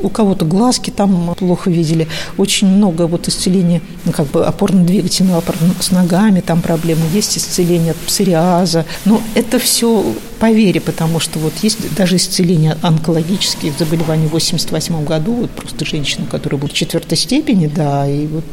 у 0.00 0.08
кого-то 0.08 0.44
глазки 0.44 0.90
там 0.90 1.34
плохо 1.36 1.70
видели. 1.70 2.08
Очень 2.36 2.68
много 2.68 3.06
вот 3.06 3.28
исцеления, 3.28 3.80
ну, 4.04 4.12
как 4.12 4.26
бы 4.28 4.44
опорно-двигательного 4.44 5.38
аппарата 5.38 5.64
с 5.80 5.90
ногами, 5.90 6.40
там 6.40 6.62
проблемы. 6.62 7.02
Есть 7.12 7.38
исцеление 7.38 7.92
от 7.92 7.96
псориаза. 7.98 8.84
Но 9.04 9.20
это 9.34 9.58
все 9.58 10.14
по 10.38 10.50
вере, 10.52 10.80
потому 10.80 11.18
что 11.20 11.38
вот 11.38 11.52
есть 11.62 11.78
даже 11.96 12.16
исцеление 12.16 12.76
онкологических 12.82 13.72
заболеваний 13.78 14.26
в 14.26 14.32
88 14.32 15.04
году, 15.04 15.32
вот 15.32 15.50
просто 15.50 15.84
женщина, 15.84 16.26
которая 16.30 16.60
была 16.60 16.68
в 16.68 16.72
четвертой 16.72 17.18
степени, 17.18 17.66
да, 17.66 18.08
и 18.08 18.26
вот 18.26 18.44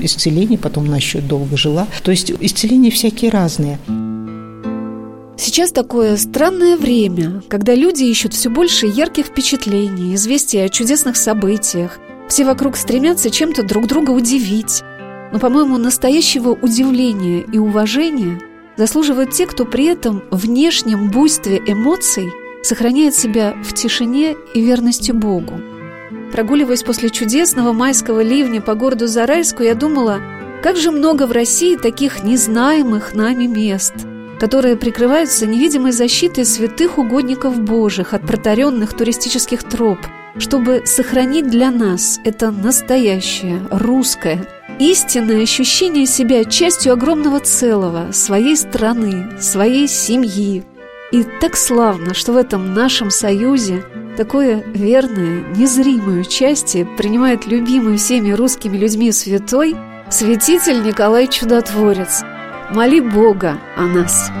исцеление, 0.00 0.58
потом 0.58 0.84
она 0.84 0.96
еще 0.96 1.20
долго 1.20 1.56
жила. 1.56 1.86
То 2.02 2.10
есть 2.10 2.32
исцеления 2.40 2.90
всякие 2.90 3.30
разные. 3.30 3.78
Сейчас 5.36 5.72
такое 5.72 6.16
странное 6.16 6.76
время, 6.76 7.42
когда 7.48 7.74
люди 7.74 8.04
ищут 8.04 8.34
все 8.34 8.50
больше 8.50 8.86
ярких 8.86 9.26
впечатлений, 9.26 10.14
известий 10.14 10.58
о 10.58 10.68
чудесных 10.68 11.16
событиях. 11.16 11.98
Все 12.28 12.44
вокруг 12.44 12.76
стремятся 12.76 13.30
чем-то 13.30 13.64
друг 13.64 13.86
друга 13.86 14.12
удивить. 14.12 14.82
Но, 15.32 15.40
по-моему, 15.40 15.76
настоящего 15.76 16.50
удивления 16.50 17.40
и 17.40 17.58
уважения 17.58 18.40
заслуживают 18.76 19.32
те, 19.32 19.46
кто 19.46 19.64
при 19.64 19.86
этом 19.86 20.22
внешнем 20.30 21.10
буйстве 21.10 21.60
эмоций 21.66 22.30
сохраняет 22.62 23.14
себя 23.14 23.56
в 23.64 23.74
тишине 23.74 24.36
и 24.54 24.60
верности 24.60 25.10
Богу. 25.10 25.60
Прогуливаясь 26.32 26.84
после 26.84 27.10
чудесного 27.10 27.72
майского 27.72 28.22
ливня 28.22 28.60
по 28.60 28.74
городу 28.74 29.08
Зарайску, 29.08 29.64
я 29.64 29.74
думала, 29.74 30.20
как 30.62 30.76
же 30.76 30.92
много 30.92 31.26
в 31.26 31.32
России 31.32 31.76
таких 31.76 32.22
незнаемых 32.22 33.14
нами 33.14 33.46
мест– 33.46 33.94
которые 34.44 34.76
прикрываются 34.76 35.46
невидимой 35.46 35.92
защитой 35.92 36.44
святых 36.44 36.98
угодников 36.98 37.58
Божьих 37.58 38.12
от 38.12 38.26
протаренных 38.26 38.92
туристических 38.92 39.62
троп, 39.62 39.96
чтобы 40.36 40.82
сохранить 40.84 41.48
для 41.48 41.70
нас 41.70 42.20
это 42.26 42.50
настоящее, 42.50 43.62
русское, 43.70 44.46
истинное 44.78 45.44
ощущение 45.44 46.04
себя 46.04 46.44
частью 46.44 46.92
огромного 46.92 47.40
целого, 47.40 48.12
своей 48.12 48.54
страны, 48.58 49.40
своей 49.40 49.88
семьи. 49.88 50.62
И 51.10 51.24
так 51.40 51.56
славно, 51.56 52.12
что 52.12 52.34
в 52.34 52.36
этом 52.36 52.74
нашем 52.74 53.10
союзе 53.10 53.82
такое 54.18 54.62
верное, 54.74 55.42
незримое 55.56 56.20
участие 56.20 56.84
принимает 56.84 57.46
любимый 57.46 57.96
всеми 57.96 58.32
русскими 58.32 58.76
людьми 58.76 59.10
святой 59.10 59.74
святитель 60.10 60.82
Николай 60.82 61.28
Чудотворец– 61.28 62.24
Моли 62.74 62.98
Бога 62.98 63.56
о 63.76 63.82
нас. 63.82 64.32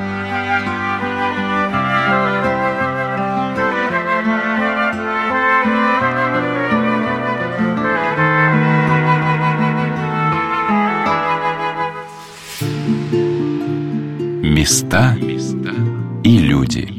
Места 14.42 15.16
и 16.24 16.38
люди. 16.38 16.93